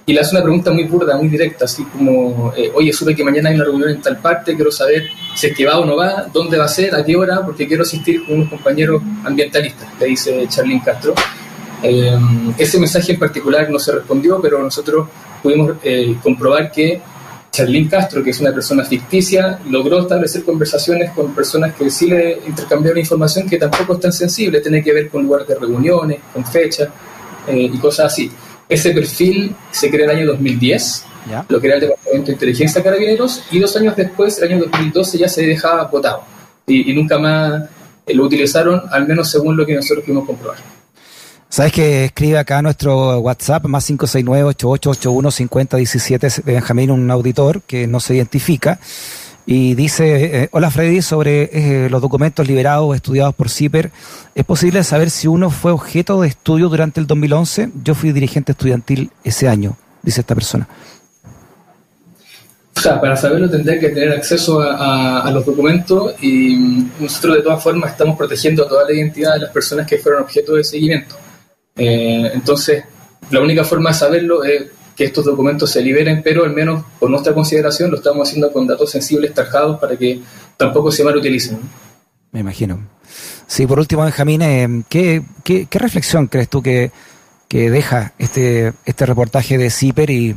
y 0.09 0.15
le 0.15 0.21
hace 0.21 0.35
una 0.37 0.43
pregunta 0.43 0.71
muy 0.73 0.85
burda, 0.85 1.19
muy 1.19 1.29
directa, 1.29 1.67
así 1.67 1.85
como, 1.85 2.51
eh, 2.57 2.73
oye, 2.75 2.91
supe 2.95 3.15
que 3.15 3.23
mañana 3.23 3.51
hay 3.51 3.57
una 3.57 3.65
reunión 3.65 3.91
en 3.91 4.01
tal 4.01 4.17
parte, 4.17 4.57
quiero 4.57 4.73
saber 4.73 5.11
si 5.35 5.49
es 5.49 5.55
que 5.55 5.67
va 5.67 5.79
o 5.79 5.85
no 5.85 5.97
va, 5.97 6.27
dónde 6.33 6.57
va 6.57 6.65
a 6.65 6.69
ser, 6.69 6.95
a 6.95 7.05
qué 7.05 7.15
hora, 7.15 7.45
porque 7.45 7.69
quiero 7.69 7.83
asistir 7.83 8.25
con 8.25 8.37
unos 8.37 8.49
compañeros 8.49 9.03
ambientalistas, 9.23 9.87
le 10.01 10.07
dice 10.07 10.47
Charlín 10.49 10.81
Castro. 10.81 11.15
Eh, 11.83 12.19
ese 12.57 12.79
mensaje 12.79 13.13
en 13.13 13.19
particular 13.19 13.71
no 13.71 13.79
se 13.79 13.93
respondió, 13.93 14.41
pero 14.41 14.63
nosotros 14.63 15.09
pudimos 15.43 15.77
eh, 15.83 16.17
comprobar 16.23 16.73
que 16.73 17.01
Charlín 17.51 17.89
Castro, 17.89 18.23
que 18.23 18.31
es 18.31 18.41
una 18.41 18.53
persona 18.53 18.85
ficticia, 18.85 19.59
logró 19.69 20.01
establecer 20.01 20.45
conversaciones 20.45 21.11
con 21.13 21.35
personas 21.35 21.75
que 21.75 21.91
sí 21.91 22.07
le 22.07 22.41
intercambiaron 22.47 22.99
información 22.99 23.49
que 23.49 23.57
tampoco 23.57 23.95
es 23.95 24.01
tan 24.01 24.13
sensible, 24.13 24.61
tiene 24.61 24.83
que 24.83 24.93
ver 24.93 25.09
con 25.09 25.23
lugares 25.23 25.49
de 25.49 25.55
reuniones, 25.55 26.21
con 26.33 26.45
fechas 26.45 26.89
eh, 27.47 27.71
y 27.73 27.79
cosas 27.79 28.07
así. 28.13 28.31
Ese 28.69 28.91
perfil 28.91 29.55
se 29.71 29.91
crea 29.91 30.05
en 30.05 30.11
el 30.11 30.17
año 30.19 30.27
2010, 30.33 31.05
¿Ya? 31.31 31.47
lo 31.49 31.61
crea 31.61 31.77
el 31.77 31.81
Departamento 31.81 32.27
de 32.27 32.33
Inteligencia 32.33 32.83
Carabineros, 32.83 33.43
y 33.51 33.59
dos 33.59 33.77
años 33.77 33.97
después, 33.97 34.39
el 34.39 34.53
año 34.53 34.65
2012, 34.65 35.19
ya 35.19 35.29
se 35.29 35.47
dejaba 35.47 35.85
votado. 35.85 36.23
Y, 36.67 36.91
y 36.91 36.95
nunca 36.95 37.19
más 37.19 37.65
eh, 38.07 38.15
lo 38.15 38.25
utilizaron, 38.25 38.83
al 38.91 39.07
menos 39.07 39.31
según 39.31 39.57
lo 39.57 39.65
que 39.65 39.75
nosotros 39.75 40.05
pudimos 40.05 40.27
comprobar. 40.27 40.59
¿Sabes 41.51 41.73
que 41.73 42.05
escribe 42.07 42.37
acá 42.39 42.61
nuestro 42.61 43.21
WhatsApp, 43.21 43.65
más 43.67 43.89
569-8881-5017, 43.91 46.45
Benjamín, 46.45 46.91
un 46.91 47.11
auditor 47.11 47.63
que 47.63 47.87
no 47.87 48.01
se 48.01 48.17
identifica, 48.17 48.79
y 49.47 49.75
dice, 49.75 50.43
eh, 50.43 50.49
hola 50.53 50.71
Freddy, 50.71 51.01
sobre 51.01 51.85
eh, 51.85 51.89
los 51.89 52.03
documentos 52.03 52.47
liberados 52.47 52.85
o 52.87 52.95
estudiados 52.95 53.35
por 53.35 53.49
CIPER, 53.49 53.91
¿es 54.35 54.45
posible 54.45 54.85
saber 54.85 55.09
si 55.11 55.27
uno 55.27 55.49
fue 55.49 55.73
objeto 55.73 56.21
de 56.21 56.29
estudio 56.29 56.69
durante 56.69 57.01
el 57.01 57.07
2011? 57.07 57.71
Yo 57.83 57.95
fui 57.95 58.13
dirigente 58.13 58.53
estudiantil 58.53 59.11
ese 59.25 59.49
año, 59.49 59.75
dice 60.03 60.21
esta 60.21 60.35
persona. 60.35 60.69
O 62.77 62.81
sea, 62.81 63.01
para 63.01 63.17
saberlo 63.17 63.49
tendría 63.51 63.81
que 63.81 63.89
tener 63.89 64.11
acceso 64.13 64.61
a, 64.61 64.75
a- 64.77 65.21
a 65.23 65.31
los 65.31 65.47
documentos 65.47 66.13
y 66.21 66.55
mm, 66.55 66.91
nosotros 67.01 67.37
de 67.37 67.43
todas 67.43 67.63
formas 67.63 67.93
estamos 67.93 68.19
protegiendo 68.19 68.67
toda 68.69 68.85
la 68.85 68.93
identidad 68.93 69.33
de 69.33 69.41
las 69.41 69.51
personas 69.51 69.87
que 69.87 69.97
fueron 69.97 70.25
objeto 70.25 70.55
de 70.57 70.63
seguimiento. 70.63 71.17
Eh, 71.79 72.31
entonces, 72.35 72.85
la 73.31 73.41
única 73.41 73.65
forma 73.65 73.91
de 73.91 73.97
saberlo 73.97 74.45
es 74.45 74.65
que 74.97 75.05
estos 75.05 75.25
documentos 75.25 75.71
se 75.71 75.81
liberen, 75.81 76.23
pero 76.25 76.45
al 76.45 76.53
menos 76.53 76.85
por 76.99 77.09
nuestra 77.09 77.33
consideración 77.33 77.91
lo 77.91 77.99
estamos 77.99 78.29
haciendo 78.29 78.53
con 78.53 78.67
datos 78.67 78.91
sensibles 78.91 79.33
tarjados 79.33 79.79
para 79.79 79.97
que 79.97 80.21
tampoco 80.57 80.91
se 80.91 81.05
malutilicen. 81.05 81.61
Me 82.33 82.41
imagino. 82.41 82.81
Sí, 83.47 83.67
por 83.67 83.79
último, 83.79 84.03
Benjamín, 84.03 84.43
eh, 84.43 84.83
¿qué, 84.89 85.23
qué, 85.45 85.79
reflexión 85.79 86.27
crees 86.27 86.49
tú 86.49 86.63
que, 86.63 86.91
que 87.47 87.71
deja 87.71 88.13
este, 88.19 88.75
este 88.85 89.07
reportaje 89.07 89.57
de 89.57 89.71
CIPER 89.71 90.11
y 90.11 90.37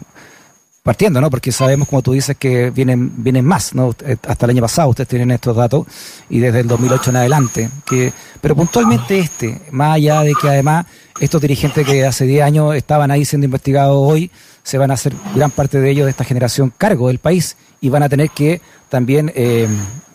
partiendo, 0.83 1.21
¿no? 1.21 1.29
Porque 1.29 1.51
sabemos, 1.51 1.87
como 1.87 2.01
tú 2.01 2.13
dices, 2.13 2.35
que 2.37 2.71
vienen, 2.71 3.23
vienen 3.23 3.45
más, 3.45 3.75
¿no? 3.75 3.95
Eh, 4.03 4.17
hasta 4.27 4.45
el 4.45 4.51
año 4.51 4.61
pasado 4.61 4.89
ustedes 4.89 5.07
tienen 5.07 5.31
estos 5.31 5.55
datos 5.55 5.85
y 6.29 6.39
desde 6.39 6.61
el 6.61 6.67
2008 6.67 7.11
en 7.11 7.15
adelante. 7.17 7.69
Que, 7.85 8.11
pero 8.41 8.55
puntualmente 8.55 9.19
este, 9.19 9.61
más 9.71 9.95
allá 9.95 10.21
de 10.21 10.33
que 10.33 10.47
además 10.47 10.85
estos 11.19 11.41
dirigentes 11.41 11.85
que 11.85 12.05
hace 12.05 12.25
10 12.25 12.43
años 12.43 12.75
estaban 12.75 13.11
ahí 13.11 13.25
siendo 13.25 13.45
investigados 13.45 13.95
hoy, 13.95 14.31
se 14.63 14.77
van 14.77 14.91
a 14.91 14.95
hacer 14.95 15.13
gran 15.35 15.51
parte 15.51 15.79
de 15.79 15.89
ellos 15.89 16.05
de 16.05 16.11
esta 16.11 16.23
generación 16.23 16.73
cargo 16.75 17.07
del 17.07 17.19
país 17.19 17.57
y 17.79 17.89
van 17.89 18.03
a 18.03 18.09
tener 18.09 18.29
que 18.31 18.61
también 18.89 19.31
eh, 19.35 19.67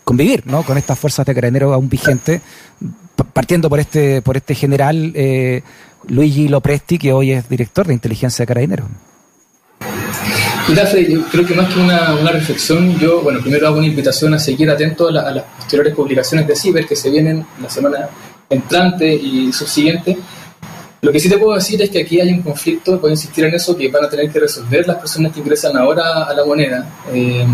convivir, 0.03 0.45
¿no? 0.47 0.63
Con 0.63 0.77
estas 0.77 0.99
fuerzas 0.99 1.25
de 1.25 1.33
carabineros 1.33 1.73
aún 1.73 1.87
vigentes, 1.87 2.41
partiendo 3.33 3.69
por 3.69 3.79
este, 3.79 4.21
por 4.21 4.35
este 4.35 4.53
general 4.53 5.13
eh, 5.15 5.63
Luigi 6.07 6.49
Lopresti, 6.49 6.97
que 6.97 7.13
hoy 7.13 7.31
es 7.31 7.47
director 7.47 7.87
de 7.87 7.93
inteligencia 7.93 8.43
de 8.43 8.47
carabineros. 8.47 8.87
Mira, 10.67 10.83
yo 10.99 11.23
creo 11.31 11.45
que 11.45 11.53
más 11.53 11.73
que 11.73 11.79
una, 11.79 12.13
una, 12.15 12.31
reflexión, 12.31 12.99
yo, 12.99 13.21
bueno, 13.21 13.39
primero 13.39 13.67
hago 13.67 13.77
una 13.77 13.87
invitación 13.87 14.33
a 14.33 14.39
seguir 14.39 14.69
atento 14.69 15.07
a, 15.07 15.11
las 15.11 15.43
posteriores 15.43 15.95
publicaciones 15.95 16.45
de 16.45 16.57
Ciber 16.57 16.85
que 16.85 16.95
se 16.95 17.09
vienen 17.09 17.45
la 17.61 17.69
semana 17.69 18.09
entrante 18.49 19.13
y 19.13 19.53
subsiguiente, 19.53 20.17
lo 21.07 21.13
que 21.13 21.21
sí 21.21 21.29
te 21.29 21.37
puedo 21.37 21.55
decir 21.55 21.81
es 21.81 21.89
que 21.89 22.01
aquí 22.01 22.19
hay 22.19 22.33
un 22.33 22.41
conflicto, 22.41 22.99
puedo 22.99 23.13
insistir 23.13 23.45
en 23.45 23.55
eso, 23.55 23.77
que 23.77 23.87
van 23.87 24.03
a 24.03 24.09
tener 24.09 24.29
que 24.29 24.41
resolver 24.41 24.85
las 24.85 24.97
personas 24.97 25.31
que 25.31 25.39
ingresan 25.39 25.77
ahora 25.77 26.25
a 26.25 26.33
la 26.33 26.43
moneda, 26.43 26.85
eh, 27.13 27.45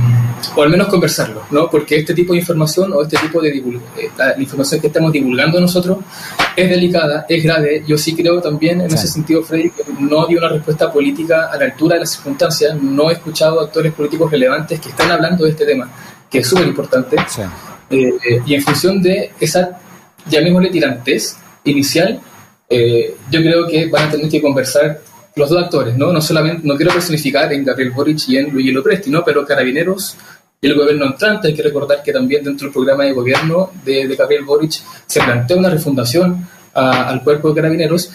o 0.55 0.63
al 0.63 0.71
menos 0.71 0.87
conversarlo, 0.87 1.43
¿no? 1.51 1.69
Porque 1.69 1.97
este 1.97 2.15
tipo 2.15 2.33
de 2.33 2.39
información 2.39 2.91
o 2.93 3.03
este 3.03 3.15
tipo 3.17 3.39
de 3.39 3.49
eh, 3.49 4.09
la 4.17 4.33
información 4.39 4.81
que 4.81 4.87
estamos 4.87 5.11
divulgando 5.11 5.61
nosotros 5.61 5.99
es 6.55 6.67
delicada, 6.67 7.27
es 7.29 7.43
grave. 7.43 7.83
Yo 7.85 7.95
sí 7.95 8.15
creo 8.15 8.41
también 8.41 8.81
en 8.81 8.91
ese 8.91 9.05
sentido, 9.05 9.43
Freddy, 9.43 9.69
que 9.69 9.83
no 9.99 10.25
dio 10.25 10.39
una 10.39 10.49
respuesta 10.49 10.91
política 10.91 11.51
a 11.51 11.55
la 11.55 11.65
altura 11.65 11.93
de 11.93 11.99
las 11.99 12.09
circunstancias. 12.09 12.75
No 12.81 13.11
he 13.11 13.13
escuchado 13.13 13.61
actores 13.61 13.93
políticos 13.93 14.31
relevantes 14.31 14.79
que 14.79 14.89
están 14.89 15.11
hablando 15.11 15.45
de 15.45 15.51
este 15.51 15.63
tema, 15.63 15.91
que 16.27 16.39
es 16.39 16.47
súper 16.47 16.65
importante. 16.65 17.17
Eh, 17.91 18.41
y 18.47 18.55
en 18.55 18.63
función 18.63 18.99
de 18.99 19.31
esa, 19.39 19.79
llamémosle 20.27 20.71
tirantez 20.71 21.37
inicial, 21.65 22.19
eh, 22.75 23.15
yo 23.29 23.39
creo 23.41 23.67
que 23.67 23.85
van 23.87 24.07
a 24.07 24.11
tener 24.11 24.27
que 24.27 24.41
conversar 24.41 24.99
los 25.35 25.47
dos 25.47 25.63
actores, 25.63 25.95
¿no? 25.95 26.11
No 26.11 26.19
solamente, 26.19 26.67
no 26.67 26.75
quiero 26.75 26.91
personificar 26.91 27.53
en 27.53 27.63
Gabriel 27.63 27.91
Boric 27.91 28.27
y 28.27 28.37
en 28.37 28.49
Luigi 28.49 28.71
Lopresti, 28.71 29.11
¿no? 29.11 29.23
Pero 29.23 29.45
Carabineros 29.45 30.17
y 30.59 30.65
el 30.65 30.75
gobierno 30.75 31.05
entrante, 31.05 31.49
hay 31.49 31.53
que 31.53 31.61
recordar 31.61 32.01
que 32.01 32.11
también 32.11 32.43
dentro 32.43 32.65
del 32.65 32.73
programa 32.73 33.03
de 33.03 33.11
gobierno 33.11 33.69
de, 33.85 34.07
Gabriel 34.15 34.43
Boric 34.43 34.81
se 35.05 35.21
plantea 35.21 35.55
una 35.55 35.69
refundación 35.69 36.47
al 36.73 37.21
cuerpo 37.23 37.49
de 37.49 37.55
Carabineros 37.55 38.11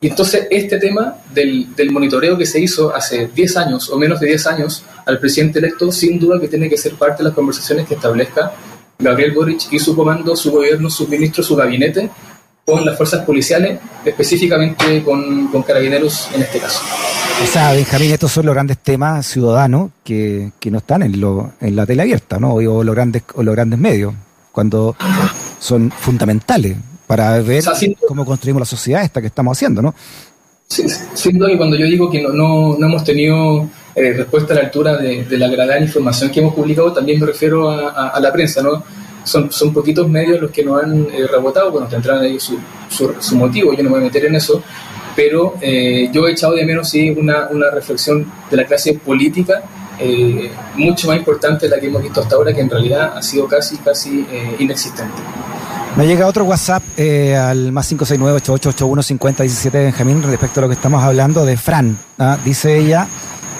y 0.00 0.08
entonces 0.08 0.48
este 0.50 0.78
tema 0.78 1.18
del, 1.32 1.72
del, 1.76 1.92
monitoreo 1.92 2.36
que 2.36 2.46
se 2.46 2.58
hizo 2.58 2.92
hace 2.92 3.28
10 3.28 3.56
años 3.58 3.90
o 3.90 3.96
menos 3.96 4.18
de 4.18 4.26
10 4.26 4.46
años 4.48 4.82
al 5.06 5.20
presidente 5.20 5.60
electo, 5.60 5.92
sin 5.92 6.18
duda 6.18 6.40
que 6.40 6.48
tiene 6.48 6.68
que 6.68 6.76
ser 6.76 6.94
parte 6.94 7.18
de 7.18 7.28
las 7.28 7.34
conversaciones 7.34 7.86
que 7.86 7.94
establezca 7.94 8.52
Gabriel 8.98 9.32
Boric 9.32 9.72
y 9.72 9.78
su 9.78 9.96
comando, 9.96 10.36
su 10.36 10.50
gobierno, 10.50 10.90
su 10.90 11.08
ministro, 11.08 11.42
su 11.42 11.56
gabinete, 11.56 12.10
con 12.64 12.84
las 12.84 12.96
fuerzas 12.96 13.24
policiales, 13.24 13.78
específicamente 14.04 15.02
con, 15.02 15.48
con 15.48 15.62
carabineros 15.62 16.28
en 16.34 16.42
este 16.42 16.58
caso. 16.58 16.80
O 17.42 17.46
sea, 17.46 17.72
Benjamín, 17.72 18.12
estos 18.12 18.30
son 18.32 18.46
los 18.46 18.54
grandes 18.54 18.78
temas 18.78 19.26
ciudadanos 19.26 19.90
que, 20.04 20.52
que 20.60 20.70
no 20.70 20.78
están 20.78 21.02
en, 21.02 21.20
lo, 21.20 21.52
en 21.60 21.74
la 21.74 21.86
tele 21.86 22.02
abierta, 22.02 22.38
¿no? 22.38 22.54
O 22.54 22.84
los 22.84 22.94
grandes, 22.94 23.22
o 23.34 23.42
los 23.42 23.54
grandes 23.54 23.78
medios, 23.78 24.14
cuando 24.52 24.94
son 25.58 25.90
fundamentales 25.90 26.76
para 27.06 27.40
ver 27.40 27.64
cómo 28.06 28.24
construimos 28.24 28.60
la 28.60 28.66
sociedad 28.66 29.02
esta 29.02 29.20
que 29.20 29.28
estamos 29.28 29.56
haciendo, 29.56 29.82
¿no? 29.82 29.94
Duda 31.32 31.48
que 31.48 31.56
cuando 31.56 31.76
yo 31.76 31.86
digo 31.86 32.08
que 32.08 32.22
no, 32.22 32.28
no, 32.28 32.76
no 32.78 32.86
hemos 32.86 33.02
tenido 33.02 33.68
eh, 33.94 34.12
respuesta 34.12 34.52
a 34.52 34.56
la 34.56 34.62
altura 34.62 34.96
de, 34.96 35.24
de 35.24 35.38
la 35.38 35.48
gran 35.48 35.82
información 35.82 36.30
que 36.30 36.38
hemos 36.40 36.54
publicado, 36.54 36.92
también 36.92 37.18
me 37.18 37.26
refiero 37.26 37.70
a, 37.70 38.10
a 38.10 38.20
la 38.20 38.32
prensa, 38.32 38.62
¿no? 38.62 38.84
Son, 39.24 39.52
son 39.52 39.72
poquitos 39.72 40.08
medios 40.08 40.40
los 40.40 40.50
que 40.50 40.64
nos 40.64 40.82
han 40.82 41.06
eh, 41.12 41.26
rebotado, 41.30 41.70
bueno, 41.70 41.86
tendrán 41.86 42.20
ahí 42.20 42.38
su, 42.40 42.58
su, 42.88 43.36
motivo, 43.36 43.72
yo 43.72 43.82
no 43.82 43.90
me 43.90 43.96
voy 43.96 44.00
a 44.00 44.04
meter 44.04 44.24
en 44.26 44.36
eso, 44.36 44.62
pero 45.14 45.54
eh, 45.60 46.08
yo 46.12 46.26
he 46.26 46.32
echado 46.32 46.54
de 46.54 46.64
menos 46.64 46.88
sí 46.88 47.10
una, 47.10 47.48
una 47.50 47.70
reflexión 47.70 48.30
de 48.50 48.56
la 48.56 48.64
clase 48.64 48.94
política 48.94 49.62
eh, 49.98 50.50
mucho 50.76 51.08
más 51.08 51.18
importante 51.18 51.68
de 51.68 51.76
la 51.76 51.80
que 51.80 51.88
hemos 51.88 52.02
visto 52.02 52.20
hasta 52.22 52.36
ahora, 52.36 52.54
que 52.54 52.60
en 52.62 52.70
realidad 52.70 53.12
ha 53.16 53.22
sido 53.22 53.46
casi, 53.46 53.76
casi 53.78 54.26
inexistente. 54.58 55.16
Me 55.96 56.06
llega 56.06 56.26
otro 56.26 56.44
WhatsApp 56.44 56.82
al 56.96 57.72
más 57.72 57.92
569-8881-5017 57.92 59.72
Benjamín 59.72 60.22
respecto 60.22 60.60
a 60.60 60.62
lo 60.62 60.68
que 60.68 60.74
estamos 60.74 61.02
hablando 61.02 61.44
de 61.44 61.56
Fran. 61.56 61.98
¿ah? 62.18 62.38
Dice 62.42 62.78
ella 62.78 63.08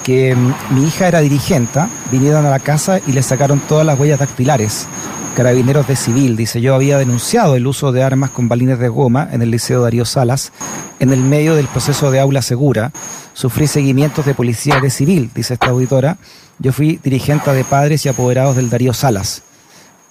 que 0.03 0.35
mm, 0.35 0.75
mi 0.75 0.87
hija 0.87 1.07
era 1.07 1.21
dirigente, 1.21 1.81
vinieron 2.11 2.45
a 2.45 2.49
la 2.49 2.59
casa 2.59 2.99
y 3.05 3.11
le 3.11 3.21
sacaron 3.21 3.59
todas 3.59 3.85
las 3.85 3.99
huellas 3.99 4.19
dactilares. 4.19 4.87
Carabineros 5.35 5.87
de 5.87 5.95
Civil. 5.95 6.35
Dice, 6.35 6.59
yo 6.59 6.75
había 6.75 6.97
denunciado 6.97 7.55
el 7.55 7.65
uso 7.65 7.91
de 7.91 8.03
armas 8.03 8.31
con 8.31 8.49
balines 8.49 8.79
de 8.79 8.89
goma 8.89 9.29
en 9.31 9.41
el 9.41 9.51
Liceo 9.51 9.81
Darío 9.81 10.03
Salas 10.03 10.51
en 10.99 11.13
el 11.13 11.21
medio 11.21 11.55
del 11.55 11.67
proceso 11.67 12.11
de 12.11 12.19
aula 12.19 12.41
segura. 12.41 12.91
Sufrí 13.33 13.67
seguimientos 13.67 14.25
de 14.25 14.33
policía 14.33 14.79
de 14.81 14.89
civil, 14.89 15.29
dice 15.33 15.53
esta 15.53 15.67
auditora. 15.67 16.17
Yo 16.59 16.73
fui 16.73 16.99
dirigente 17.01 17.53
de 17.53 17.63
padres 17.63 18.05
y 18.05 18.09
apoderados 18.09 18.57
del 18.57 18.69
Darío 18.69 18.93
Salas. 18.93 19.43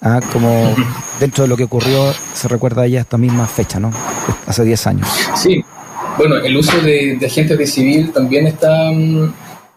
Ah, 0.01 0.19
como 0.33 0.75
dentro 1.19 1.43
de 1.43 1.47
lo 1.47 1.55
que 1.55 1.65
ocurrió, 1.65 2.11
se 2.33 2.47
recuerda 2.47 2.87
ella 2.87 3.01
esta 3.01 3.17
misma 3.17 3.45
fecha, 3.45 3.79
¿no? 3.79 3.91
Hace 4.47 4.63
10 4.63 4.87
años. 4.87 5.07
Sí, 5.35 5.63
bueno, 6.17 6.37
el 6.37 6.57
uso 6.57 6.81
de, 6.81 7.19
agentes 7.23 7.57
de 7.57 7.67
civil 7.67 8.11
también 8.11 8.47
está, 8.47 8.91
mm, 8.91 9.31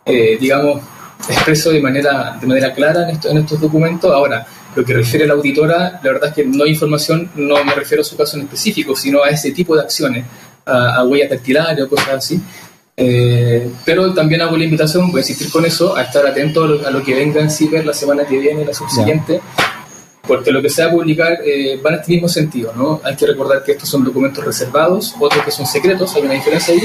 eh, 0.05 0.37
digamos, 0.40 0.83
expreso 1.29 1.71
de 1.71 1.81
manera, 1.81 2.37
de 2.40 2.47
manera 2.47 2.73
clara 2.73 3.09
en, 3.11 3.19
en 3.23 3.38
estos 3.38 3.61
documentos. 3.61 4.11
Ahora, 4.12 4.47
lo 4.75 4.85
que 4.85 4.93
refiere 4.93 5.25
a 5.25 5.29
la 5.29 5.35
auditora, 5.35 6.01
la 6.03 6.12
verdad 6.12 6.31
es 6.31 6.35
que 6.35 6.45
no 6.45 6.64
hay 6.64 6.71
información, 6.71 7.31
no 7.37 7.64
me 7.64 7.75
refiero 7.75 8.03
a 8.03 8.05
su 8.05 8.17
caso 8.17 8.37
en 8.37 8.45
específico, 8.45 8.97
sino 8.97 9.23
a 9.23 9.29
ese 9.29 9.53
tipo 9.53 9.77
de 9.77 9.83
acciones, 9.83 10.25
a, 10.67 11.05
huellas 11.05 11.31
dactilares 11.31 11.85
o 11.85 11.88
cosas 11.88 12.09
así. 12.09 12.40
Eh, 12.97 13.71
pero 13.85 14.12
también 14.14 14.40
hago 14.43 14.57
la 14.57 14.64
invitación, 14.64 15.11
voy 15.11 15.19
a 15.19 15.23
insistir 15.23 15.51
con 15.51 15.64
eso, 15.64 15.97
a 15.97 16.03
estar 16.03 16.27
atento 16.27 16.64
a 16.64 16.90
lo, 16.90 17.03
que 17.03 17.14
venga 17.14 17.40
en 17.40 17.51
CIPER 17.51 17.85
la 17.85 17.95
semana 17.95 18.25
que 18.25 18.38
viene, 18.38 18.64
la 18.64 18.75
subsiguiente, 18.75 19.40
porque 20.27 20.51
lo 20.51 20.63
que 20.63 20.71
se 20.71 20.83
va 20.83 20.89
a 20.89 20.93
publicar 20.93 21.39
eh, 21.45 21.81
va 21.85 21.91
en 21.91 21.97
este 21.97 22.13
mismo 22.13 22.29
sentido, 22.29 22.73
¿no? 22.75 23.01
Hay 23.05 23.15
que 23.17 23.27
recordar 23.27 23.63
que 23.63 23.73
estos 23.73 23.89
son 23.89 24.05
documentos 24.05 24.45
reservados, 24.45 25.15
otros 25.21 25.45
que 25.45 25.51
son 25.51 25.67
secretos, 25.67 26.15
hay 26.15 26.23
una 26.23 26.35
diferencia 26.35 26.75
ahí, 26.75 26.83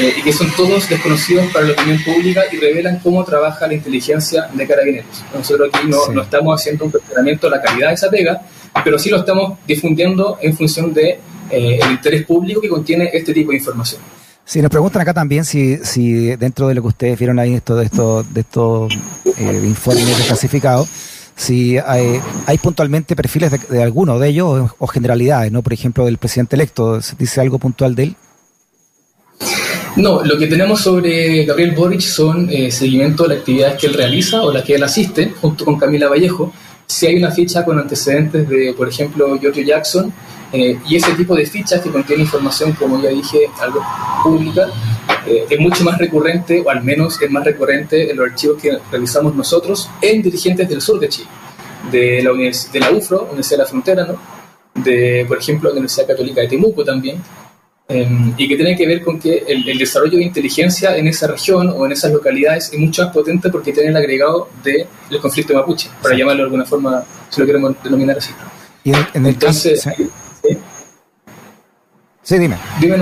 eh, 0.00 0.14
y 0.18 0.22
que 0.22 0.32
son 0.32 0.50
todos 0.56 0.88
desconocidos 0.88 1.46
para 1.52 1.66
la 1.66 1.72
opinión 1.72 2.02
pública 2.02 2.42
y 2.50 2.56
revelan 2.56 2.98
cómo 2.98 3.24
trabaja 3.24 3.66
la 3.66 3.74
inteligencia 3.74 4.48
de 4.52 4.66
carabineros. 4.66 5.24
Nosotros 5.32 5.70
aquí 5.72 5.86
no, 5.86 6.08
no 6.12 6.22
estamos 6.22 6.60
haciendo 6.60 6.86
un 6.86 6.90
cuestionamiento 6.90 7.48
de 7.48 7.56
la 7.56 7.62
calidad 7.62 7.88
de 7.88 7.94
esa 7.94 8.10
pega, 8.10 8.42
pero 8.82 8.98
sí 8.98 9.08
lo 9.08 9.18
estamos 9.18 9.58
difundiendo 9.66 10.38
en 10.40 10.56
función 10.56 10.92
de 10.92 11.20
eh, 11.50 11.78
el 11.80 11.90
interés 11.92 12.26
público 12.26 12.60
que 12.60 12.68
contiene 12.68 13.10
este 13.12 13.32
tipo 13.32 13.52
de 13.52 13.58
información. 13.58 14.00
Sí, 14.44 14.60
nos 14.60 14.70
preguntan 14.70 15.00
acá 15.00 15.14
también 15.14 15.44
si, 15.44 15.78
si 15.78 16.36
dentro 16.36 16.68
de 16.68 16.74
lo 16.74 16.82
que 16.82 16.88
ustedes 16.88 17.18
vieron 17.18 17.38
ahí 17.38 17.54
esto, 17.54 17.76
de 17.76 17.86
estos 17.86 18.34
de 18.34 18.40
estos 18.42 18.92
informes 19.38 20.18
desclasificados, 20.18 20.86
si 21.36 21.78
hay, 21.78 22.58
puntualmente 22.62 23.16
perfiles 23.16 23.50
de, 23.50 23.58
de, 23.58 23.82
alguno 23.82 24.18
de 24.18 24.28
ellos 24.28 24.70
o, 24.78 24.86
generalidades, 24.86 25.50
¿no? 25.50 25.62
Por 25.62 25.72
ejemplo, 25.72 26.04
del 26.04 26.18
presidente 26.18 26.56
electo, 26.56 27.02
¿se 27.02 27.16
dice 27.16 27.40
algo 27.40 27.58
puntual 27.58 27.94
de 27.94 28.02
él? 28.04 28.16
No, 29.96 30.24
lo 30.24 30.36
que 30.36 30.48
tenemos 30.48 30.80
sobre 30.80 31.44
Gabriel 31.44 31.72
Boric 31.72 32.00
son 32.00 32.48
eh, 32.50 32.70
seguimiento 32.70 33.24
de 33.24 33.28
las 33.30 33.38
actividades 33.38 33.80
que 33.80 33.86
él 33.86 33.94
realiza 33.94 34.42
o 34.42 34.52
las 34.52 34.64
que 34.64 34.74
él 34.74 34.82
asiste, 34.82 35.32
junto 35.40 35.64
con 35.64 35.78
Camila 35.78 36.08
Vallejo. 36.08 36.52
Si 36.86 37.06
hay 37.06 37.16
una 37.16 37.30
ficha 37.30 37.64
con 37.64 37.78
antecedentes 37.78 38.48
de, 38.48 38.74
por 38.76 38.88
ejemplo, 38.88 39.38
Giorgio 39.38 39.62
Jackson, 39.62 40.12
eh, 40.52 40.78
y 40.88 40.96
ese 40.96 41.12
tipo 41.14 41.34
de 41.34 41.46
fichas 41.46 41.80
que 41.80 41.90
contiene 41.90 42.22
información, 42.22 42.72
como 42.72 43.00
ya 43.00 43.10
dije, 43.10 43.38
algo 43.60 43.80
pública, 44.22 44.66
eh, 45.26 45.46
es 45.48 45.58
mucho 45.58 45.84
más 45.84 45.98
recurrente, 45.98 46.62
o 46.64 46.70
al 46.70 46.82
menos 46.82 47.20
es 47.20 47.30
más 47.30 47.44
recurrente 47.44 48.10
en 48.10 48.16
los 48.16 48.30
archivos 48.30 48.60
que 48.60 48.78
revisamos 48.90 49.34
nosotros 49.34 49.88
en 50.00 50.22
dirigentes 50.22 50.68
del 50.68 50.80
sur 50.80 50.98
de 51.00 51.08
Chile, 51.08 51.28
de 51.90 52.22
la, 52.22 52.32
de 52.32 52.80
la 52.80 52.90
UFRO, 52.90 53.24
Universidad 53.24 53.58
de 53.58 53.62
la 53.62 53.68
Frontera, 53.68 54.04
¿no? 54.04 54.18
de, 54.74 55.24
por 55.26 55.38
ejemplo, 55.38 55.68
la 55.68 55.74
Universidad 55.74 56.06
Católica 56.06 56.40
de 56.40 56.48
Temuco 56.48 56.84
también, 56.84 57.22
em, 57.88 58.34
y 58.36 58.48
que 58.48 58.56
tiene 58.56 58.76
que 58.76 58.86
ver 58.86 59.02
con 59.02 59.18
que 59.18 59.44
el, 59.46 59.64
desarrollo 59.78 60.18
de 60.18 60.24
inteligencia 60.24 60.96
en 60.96 61.06
esa 61.06 61.26
región 61.26 61.68
o 61.68 61.86
en 61.86 61.92
esas 61.92 62.12
localidades 62.12 62.72
es 62.72 62.78
mucho 62.78 63.04
más 63.04 63.12
potente 63.12 63.50
porque 63.50 63.72
tiene 63.72 63.90
el 63.90 63.96
agregado 63.96 64.48
del 64.62 64.86
conflicto 65.20 65.54
mapuche, 65.54 65.88
para 66.02 66.16
llamarlo 66.16 66.42
de 66.42 66.44
alguna 66.44 66.64
forma, 66.64 67.04
si 67.30 67.40
lo 67.40 67.46
queremos 67.46 67.74
denominar 67.82 68.18
así. 68.18 68.32
Y 68.84 68.90
en, 68.90 68.96
el 69.14 69.26
Entonces, 69.26 69.82
¿sí? 69.82 69.90
sí, 72.22 72.38
dime. 72.38 72.56
Dime 72.80 72.98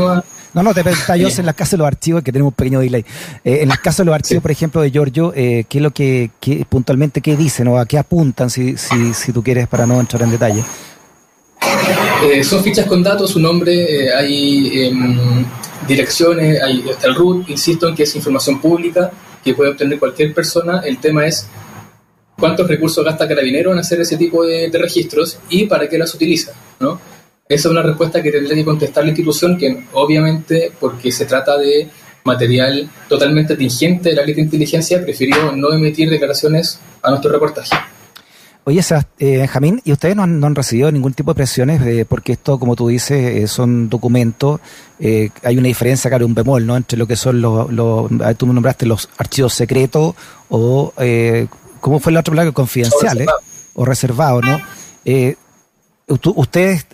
No, 0.54 0.62
no, 0.62 0.74
te 0.74 0.82
yo 1.18 1.28
en 1.28 1.46
la 1.46 1.54
caso 1.54 1.76
de 1.76 1.78
los 1.78 1.86
archivos, 1.86 2.22
que 2.22 2.30
tenemos 2.32 2.50
un 2.50 2.56
pequeño 2.56 2.80
delay. 2.80 3.04
Eh, 3.44 3.60
en 3.62 3.70
el 3.70 3.80
caso 3.80 4.02
de 4.02 4.06
los 4.06 4.14
archivos, 4.14 4.42
por 4.42 4.50
ejemplo, 4.50 4.80
de 4.82 4.90
Giorgio, 4.90 5.32
eh, 5.34 5.64
¿qué 5.68 5.78
es 5.78 5.82
lo 5.82 5.90
que, 5.92 6.30
puntualmente 6.68 7.20
qué 7.20 7.36
dicen 7.36 7.68
o 7.68 7.78
a 7.78 7.86
qué 7.86 7.98
apuntan, 7.98 8.50
si, 8.50 8.76
si, 8.76 9.14
si 9.14 9.32
tú 9.32 9.42
quieres, 9.42 9.66
para 9.68 9.86
no 9.86 9.98
entrar 9.98 10.22
en 10.22 10.30
detalle? 10.30 10.62
Eh, 12.24 12.44
son 12.44 12.62
fichas 12.62 12.86
con 12.86 13.02
datos, 13.02 13.30
su 13.30 13.40
nombre, 13.40 14.04
eh, 14.04 14.14
hay 14.14 14.84
em, 14.84 15.44
direcciones, 15.88 16.62
hay 16.62 16.84
está 16.88 17.08
el 17.08 17.14
root, 17.14 17.48
insisto 17.48 17.88
en 17.88 17.94
que 17.94 18.04
es 18.04 18.14
información 18.14 18.60
pública 18.60 19.10
que 19.42 19.54
puede 19.54 19.70
obtener 19.70 19.98
cualquier 19.98 20.32
persona. 20.32 20.82
El 20.84 20.98
tema 20.98 21.26
es 21.26 21.46
cuántos 22.38 22.68
recursos 22.68 23.04
gasta 23.04 23.26
Carabinero 23.26 23.72
en 23.72 23.78
hacer 23.78 24.00
ese 24.00 24.16
tipo 24.16 24.44
de, 24.44 24.70
registros 24.72 25.38
y 25.50 25.66
para 25.66 25.88
qué 25.88 25.98
las 25.98 26.14
utiliza, 26.14 26.52
¿no? 26.78 27.00
Esa 27.48 27.68
es 27.68 27.72
una 27.72 27.82
respuesta 27.82 28.22
que 28.22 28.30
tendría 28.30 28.56
que 28.56 28.64
contestar 28.64 29.04
la 29.04 29.10
institución, 29.10 29.58
que 29.58 29.84
obviamente, 29.92 30.72
porque 30.78 31.12
se 31.12 31.26
trata 31.26 31.58
de 31.58 31.88
material 32.24 32.88
totalmente 33.08 33.54
atingente 33.54 34.10
de 34.10 34.16
la 34.16 34.24
ley 34.24 34.34
de 34.34 34.42
inteligencia, 34.42 35.02
prefirió 35.02 35.52
no 35.56 35.72
emitir 35.72 36.08
declaraciones 36.08 36.78
a 37.02 37.10
nuestro 37.10 37.32
reportaje. 37.32 37.76
Oye, 38.64 38.80
eh, 39.18 39.38
Benjamín, 39.38 39.80
¿y 39.84 39.90
ustedes 39.90 40.14
no 40.14 40.22
han, 40.22 40.54
recibido 40.54 40.92
ningún 40.92 41.14
tipo 41.14 41.32
de 41.32 41.34
presiones? 41.34 41.84
De, 41.84 42.04
porque 42.04 42.32
esto, 42.32 42.60
como 42.60 42.76
tú 42.76 42.86
dices, 42.86 43.42
eh, 43.42 43.48
son 43.48 43.88
documentos, 43.88 44.60
eh, 45.00 45.30
hay 45.42 45.58
una 45.58 45.66
diferencia, 45.66 46.08
claro, 46.08 46.26
un 46.26 46.34
bemol, 46.34 46.64
¿no? 46.64 46.76
Entre 46.76 46.96
lo 46.96 47.08
que 47.08 47.16
son 47.16 47.40
los, 47.40 47.66
tú 48.36 48.46
me 48.46 48.54
nombraste 48.54 48.86
los 48.86 49.08
archivos 49.18 49.52
secretos 49.52 50.14
o, 50.48 50.92
eh, 50.98 51.48
¿cómo 51.80 51.98
fue 51.98 52.12
la 52.12 52.20
otra 52.20 52.30
palabra? 52.30 52.52
Confidenciales 52.52 53.26
o 53.74 53.84
reservados, 53.84 54.44
¿no? 54.44 54.60
Ustedes 56.12 56.86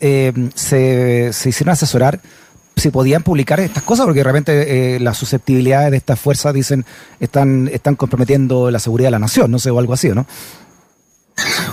se, 0.54 1.32
se 1.32 1.48
hicieron 1.48 1.72
asesorar 1.72 2.20
si 2.76 2.90
podían 2.90 3.22
publicar 3.22 3.60
estas 3.60 3.82
cosas, 3.82 4.06
porque 4.06 4.22
realmente 4.22 5.00
las 5.00 5.16
susceptibilidades 5.16 5.90
de 5.90 5.96
estas 5.96 6.18
fuerzas 6.18 6.54
dicen 6.54 6.84
están, 7.20 7.68
están 7.72 7.96
comprometiendo 7.96 8.70
la 8.70 8.78
seguridad 8.78 9.08
de 9.08 9.12
la 9.12 9.18
nación, 9.18 9.50
no 9.50 9.58
sé, 9.58 9.70
o 9.70 9.78
algo 9.78 9.92
así, 9.92 10.08
¿no? 10.10 10.26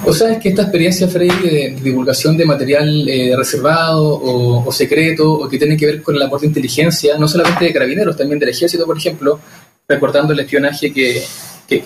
O 0.03 0.13
sea, 0.13 0.31
es 0.31 0.39
que 0.39 0.49
esta 0.49 0.63
experiencia, 0.63 1.07
Freddy, 1.07 1.49
de 1.49 1.77
divulgación 1.81 2.37
de 2.37 2.45
material 2.45 3.09
eh, 3.09 3.33
reservado 3.35 4.21
o, 4.21 4.71
secreto, 4.71 5.31
o 5.33 5.49
que 5.49 5.57
tiene 5.57 5.75
que 5.75 5.85
ver 5.87 6.01
con 6.03 6.15
el 6.15 6.21
aporte 6.21 6.45
de 6.45 6.49
inteligencia, 6.49 7.17
no 7.17 7.27
solamente 7.27 7.65
de 7.65 7.73
carabineros, 7.73 8.15
también 8.15 8.39
del 8.39 8.49
ejército, 8.49 8.85
por 8.85 8.97
ejemplo, 8.97 9.39
recordando 9.87 10.33
el 10.33 10.39
espionaje 10.39 10.93
que, 10.93 11.23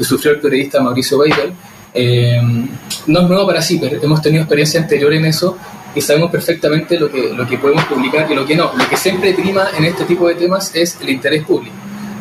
sufrió 0.02 0.34
el 0.34 0.40
periodista 0.40 0.82
Mauricio 0.82 1.20
Weibel, 1.20 1.54
eh, 1.94 2.42
no 3.08 3.22
es 3.22 3.28
nuevo 3.28 3.48
para 3.48 3.62
CIPER, 3.62 4.00
hemos 4.02 4.22
tenido 4.22 4.44
experiencia 4.44 4.82
anterior 4.82 5.14
en 5.14 5.26
eso 5.26 5.58
y 5.96 6.02
sabemos 6.02 6.32
perfectamente 6.32 7.00
lo 7.00 7.10
que, 7.10 7.34
lo 7.34 7.48
que 7.48 7.58
podemos 7.58 7.84
publicar 7.86 8.32
y 8.32 8.36
lo 8.36 8.46
que 8.46 8.56
no. 8.56 8.72
Lo 8.76 8.88
que 8.88 8.98
siempre 8.98 9.34
prima 9.34 9.70
en 9.78 9.86
este 9.86 10.06
tipo 10.06 10.28
de 10.28 10.36
temas 10.36 10.74
es 10.76 10.98
el 11.02 11.10
interés 11.10 11.44
público. 11.44 11.76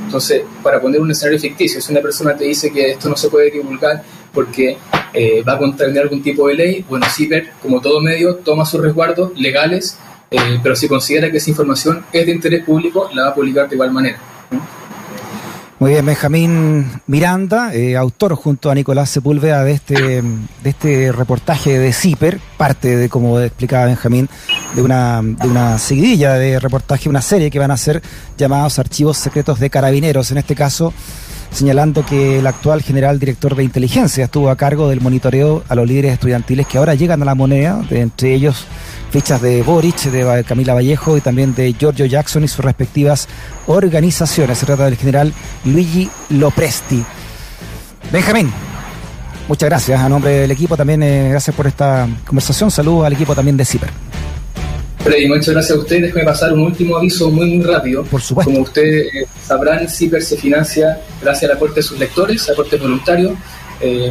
Entonces, 0.05 0.43
para 0.63 0.81
poner 0.81 1.01
un 1.01 1.11
escenario 1.11 1.39
ficticio, 1.39 1.83
si 1.83 1.93
una 1.93 2.01
persona 2.01 2.35
te 2.35 2.45
dice 2.45 2.73
que 2.73 2.93
esto 2.93 3.11
no 3.11 3.17
se 3.17 3.29
puede 3.29 3.51
divulgar 3.51 4.03
porque 4.33 4.79
eh, 5.13 5.43
va 5.47 5.55
a 5.55 5.59
contravenir 5.59 6.01
algún 6.01 6.23
tipo 6.23 6.49
de 6.49 6.55
ley, 6.55 6.85
bueno, 6.89 7.07
CIPER, 7.07 7.53
como 7.61 7.81
todo 7.81 8.01
medio, 8.01 8.37
toma 8.37 8.65
sus 8.65 8.81
resguardos 8.81 9.39
legales, 9.39 9.99
eh, 10.31 10.59
pero 10.63 10.75
si 10.77 10.89
considera 10.89 11.31
que 11.31 11.37
esa 11.37 11.51
información 11.51 12.05
es 12.13 12.25
de 12.25 12.33
interés 12.33 12.65
público, 12.65 13.11
la 13.13 13.25
va 13.25 13.29
a 13.29 13.35
publicar 13.35 13.69
de 13.69 13.75
igual 13.75 13.93
manera. 13.93 14.19
Muy 15.81 15.93
bien, 15.93 16.05
Benjamín 16.05 16.91
Miranda, 17.07 17.73
eh, 17.73 17.97
autor 17.97 18.35
junto 18.35 18.69
a 18.69 18.75
Nicolás 18.75 19.11
Sepúlveda 19.11 19.63
de 19.63 19.73
este, 19.73 19.95
de 20.23 20.71
este 20.71 21.13
reportaje 21.13 21.79
de 21.79 21.93
CIPER, 21.93 22.41
parte 22.57 22.97
de, 22.97 23.09
como 23.09 23.39
explicaba 23.39 23.87
Benjamín, 23.87 24.29
de 24.75 24.83
una, 24.83 25.23
de 25.23 25.47
una 25.47 25.79
seguidilla 25.79 26.35
de 26.35 26.59
reportaje, 26.59 27.09
una 27.09 27.23
serie 27.23 27.49
que 27.49 27.61
van 27.61 27.71
a 27.71 27.77
ser 27.77 28.03
llamados 28.37 28.81
Archivos 28.81 29.19
Secretos 29.19 29.61
de 29.61 29.71
Carabineros, 29.71 30.33
en 30.33 30.39
este 30.39 30.57
caso 30.57 30.93
señalando 31.51 32.05
que 32.05 32.39
el 32.39 32.47
actual 32.47 32.83
general 32.83 33.19
director 33.19 33.57
de 33.57 33.65
inteligencia 33.65 34.25
estuvo 34.25 34.51
a 34.51 34.57
cargo 34.57 34.89
del 34.89 35.01
monitoreo 35.01 35.65
a 35.69 35.75
los 35.75 35.87
líderes 35.87 36.13
estudiantiles 36.13 36.67
que 36.67 36.79
ahora 36.79 36.95
llegan 36.95 37.23
a 37.23 37.25
la 37.25 37.35
moneda, 37.35 37.83
de, 37.89 38.01
entre 38.01 38.35
ellos 38.35 38.67
fichas 39.11 39.41
de 39.41 39.63
Boric, 39.63 40.03
de 40.05 40.45
Camila 40.45 40.75
Vallejo 40.75 41.17
y 41.17 41.21
también 41.21 41.55
de 41.55 41.73
Giorgio 41.73 42.07
Jackson 42.07 42.45
y 42.45 42.49
sus 42.49 42.65
respectivas 42.65 43.29
organizaciones. 43.67 44.59
Se 44.59 44.67
trata 44.67 44.85
del 44.85 44.97
general 44.97 45.33
Luigi 45.65 46.11
Lopresti. 46.31 47.05
Benjamín, 48.13 48.51
muchas 49.49 49.69
gracias. 49.69 50.01
A 50.01 50.09
nombre 50.09 50.31
del 50.31 50.51
equipo 50.51 50.77
también, 50.77 51.03
eh, 51.03 51.29
gracias 51.31 51.55
por 51.57 51.67
esta 51.67 52.09
conversación. 52.27 52.71
Saludos 52.71 53.07
al 53.07 53.13
equipo 53.15 53.35
también 53.35 53.57
de 53.57 53.65
CIPER. 53.65 54.08
Freddy, 55.09 55.27
muchas 55.27 55.49
gracias 55.49 55.79
a 55.79 55.81
ustedes. 55.81 56.03
Déjame 56.03 56.25
pasar 56.27 56.53
un 56.53 56.61
último 56.61 56.99
aviso 56.99 57.31
muy, 57.31 57.55
muy 57.55 57.65
rápido. 57.65 58.05
Por 58.05 58.21
supuesto. 58.21 58.51
Como 58.51 58.63
ustedes 58.63 59.15
eh, 59.15 59.27
sabrán, 59.43 59.89
CIPER 59.89 60.23
se 60.23 60.37
financia 60.37 61.01
gracias 61.23 61.51
al 61.51 61.57
aporte 61.57 61.77
de 61.77 61.83
sus 61.83 61.99
lectores, 61.99 62.49
aporte 62.51 62.77
voluntario. 62.77 63.35
Eh, 63.81 64.11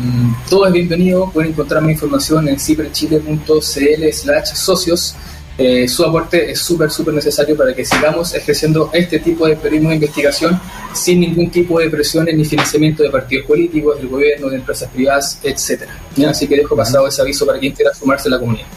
todo 0.50 0.66
es 0.66 0.74
bienvenido, 0.74 1.30
pueden 1.32 1.52
encontrar 1.52 1.84
más 1.84 1.92
información 1.92 2.48
en 2.48 2.60
ciperchile.cl 2.60 4.12
slash 4.12 4.56
socios. 4.56 5.16
Eh, 5.60 5.88
su 5.88 6.04
aporte 6.04 6.50
es 6.52 6.60
súper, 6.60 6.90
súper 6.90 7.14
necesario 7.14 7.56
para 7.56 7.76
que 7.76 7.86
sigamos 7.86 8.34
ejerciendo 8.34 8.90
este 8.92 9.20
tipo 9.20 9.48
de 9.48 9.56
periodismo 9.56 9.90
de 9.90 9.96
investigación 9.96 10.60
sin 10.94 11.20
ningún 11.20 11.52
tipo 11.52 11.80
de 11.80 11.92
presiones 11.92 12.36
ni 12.36 12.44
financiamiento 12.46 13.04
de 13.04 13.10
partidos 13.12 13.46
políticos, 13.46 13.98
del 13.98 14.08
gobierno, 14.08 14.50
de 14.50 14.58
empresas 14.58 14.90
privadas, 14.90 15.40
etcétera. 15.44 15.96
Así 16.28 16.48
que 16.48 16.56
dejo 16.56 16.76
pasado 16.76 17.08
ese 17.08 17.22
aviso 17.22 17.46
para 17.46 17.60
quien 17.60 17.74
quiera 17.74 17.94
sumarse 17.94 18.30
a 18.30 18.32
la 18.32 18.40
comunidad. 18.40 18.68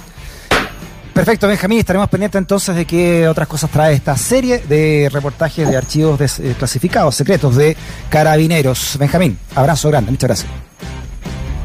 Perfecto, 1.20 1.48
Benjamín. 1.48 1.80
Estaremos 1.80 2.08
pendientes 2.08 2.38
entonces 2.38 2.74
de 2.74 2.86
qué 2.86 3.28
otras 3.28 3.46
cosas 3.46 3.68
trae 3.68 3.92
esta 3.92 4.16
serie 4.16 4.60
de 4.66 5.10
reportajes 5.12 5.68
de 5.68 5.76
archivos 5.76 6.18
desclasificados, 6.18 7.14
secretos 7.14 7.56
de 7.56 7.76
carabineros. 8.08 8.96
Benjamín, 8.98 9.38
abrazo 9.54 9.90
grande. 9.90 10.12
Muchas 10.12 10.28
gracias. 10.28 10.50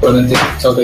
Igualmente. 0.01 0.35
Chao, 0.59 0.75